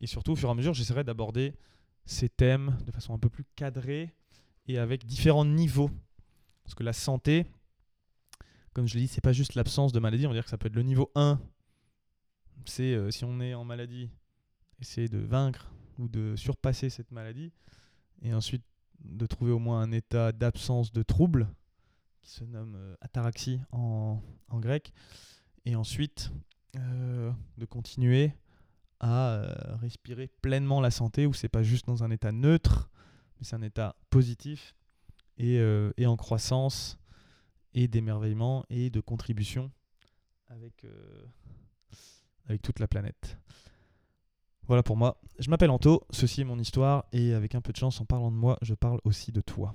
Et 0.00 0.06
surtout, 0.06 0.32
au 0.32 0.36
fur 0.36 0.48
et 0.48 0.52
à 0.52 0.54
mesure, 0.54 0.74
j'essaierai 0.74 1.02
d'aborder 1.02 1.54
ces 2.04 2.28
thèmes 2.28 2.76
de 2.86 2.92
façon 2.92 3.14
un 3.14 3.18
peu 3.18 3.28
plus 3.28 3.44
cadrée 3.56 4.14
et 4.68 4.78
avec 4.78 5.04
différents 5.04 5.44
niveaux 5.44 5.90
parce 6.66 6.74
que 6.74 6.82
la 6.82 6.92
santé, 6.92 7.46
comme 8.74 8.88
je 8.88 8.94
l'ai 8.94 9.02
dit, 9.02 9.06
c'est 9.06 9.20
pas 9.20 9.32
juste 9.32 9.54
l'absence 9.54 9.92
de 9.92 10.00
maladie. 10.00 10.26
On 10.26 10.30
va 10.30 10.34
dire 10.34 10.42
que 10.42 10.50
ça 10.50 10.58
peut 10.58 10.66
être 10.66 10.74
le 10.74 10.82
niveau 10.82 11.12
1. 11.14 11.40
C'est 12.64 12.92
euh, 12.92 13.12
si 13.12 13.24
on 13.24 13.38
est 13.40 13.54
en 13.54 13.64
maladie, 13.64 14.10
essayer 14.80 15.08
de 15.08 15.18
vaincre 15.18 15.70
ou 16.00 16.08
de 16.08 16.34
surpasser 16.34 16.90
cette 16.90 17.12
maladie. 17.12 17.52
Et 18.22 18.34
ensuite, 18.34 18.64
de 18.98 19.26
trouver 19.26 19.52
au 19.52 19.60
moins 19.60 19.80
un 19.80 19.92
état 19.92 20.32
d'absence 20.32 20.92
de 20.92 21.04
trouble, 21.04 21.48
qui 22.20 22.30
se 22.30 22.42
nomme 22.42 22.74
euh, 22.74 22.96
ataraxie 23.00 23.60
en, 23.70 24.20
grec. 24.54 24.92
Et 25.66 25.76
ensuite, 25.76 26.32
euh, 26.74 27.30
de 27.58 27.64
continuer 27.64 28.32
à 28.98 29.54
respirer 29.80 30.26
pleinement 30.42 30.80
la 30.80 30.90
santé, 30.90 31.26
où 31.26 31.32
c'est 31.32 31.48
pas 31.48 31.62
juste 31.62 31.86
dans 31.86 32.02
un 32.02 32.10
état 32.10 32.32
neutre, 32.32 32.90
mais 33.38 33.44
c'est 33.44 33.54
un 33.54 33.62
état 33.62 33.94
positif 34.10 34.74
euh, 35.40 35.92
et, 35.96 36.06
en 36.06 36.16
croissance 36.16 36.98
et 37.74 37.88
d'émerveillement 37.88 38.64
et 38.70 38.90
de 38.90 39.00
contribution 39.00 39.70
avec, 40.48 40.84
euh, 40.84 41.26
avec 42.46 42.62
toute 42.62 42.78
la 42.78 42.88
planète. 42.88 43.38
Voilà 44.66 44.82
pour 44.82 44.96
moi. 44.96 45.20
Je 45.38 45.50
m'appelle 45.50 45.70
Anto, 45.70 46.04
ceci 46.10 46.40
est 46.40 46.44
mon 46.44 46.58
histoire 46.58 47.04
et 47.12 47.34
avec 47.34 47.54
un 47.54 47.60
peu 47.60 47.72
de 47.72 47.76
chance 47.76 48.00
en 48.00 48.04
parlant 48.04 48.30
de 48.30 48.36
moi, 48.36 48.58
je 48.62 48.74
parle 48.74 49.00
aussi 49.04 49.30
de 49.30 49.40
toi. 49.40 49.74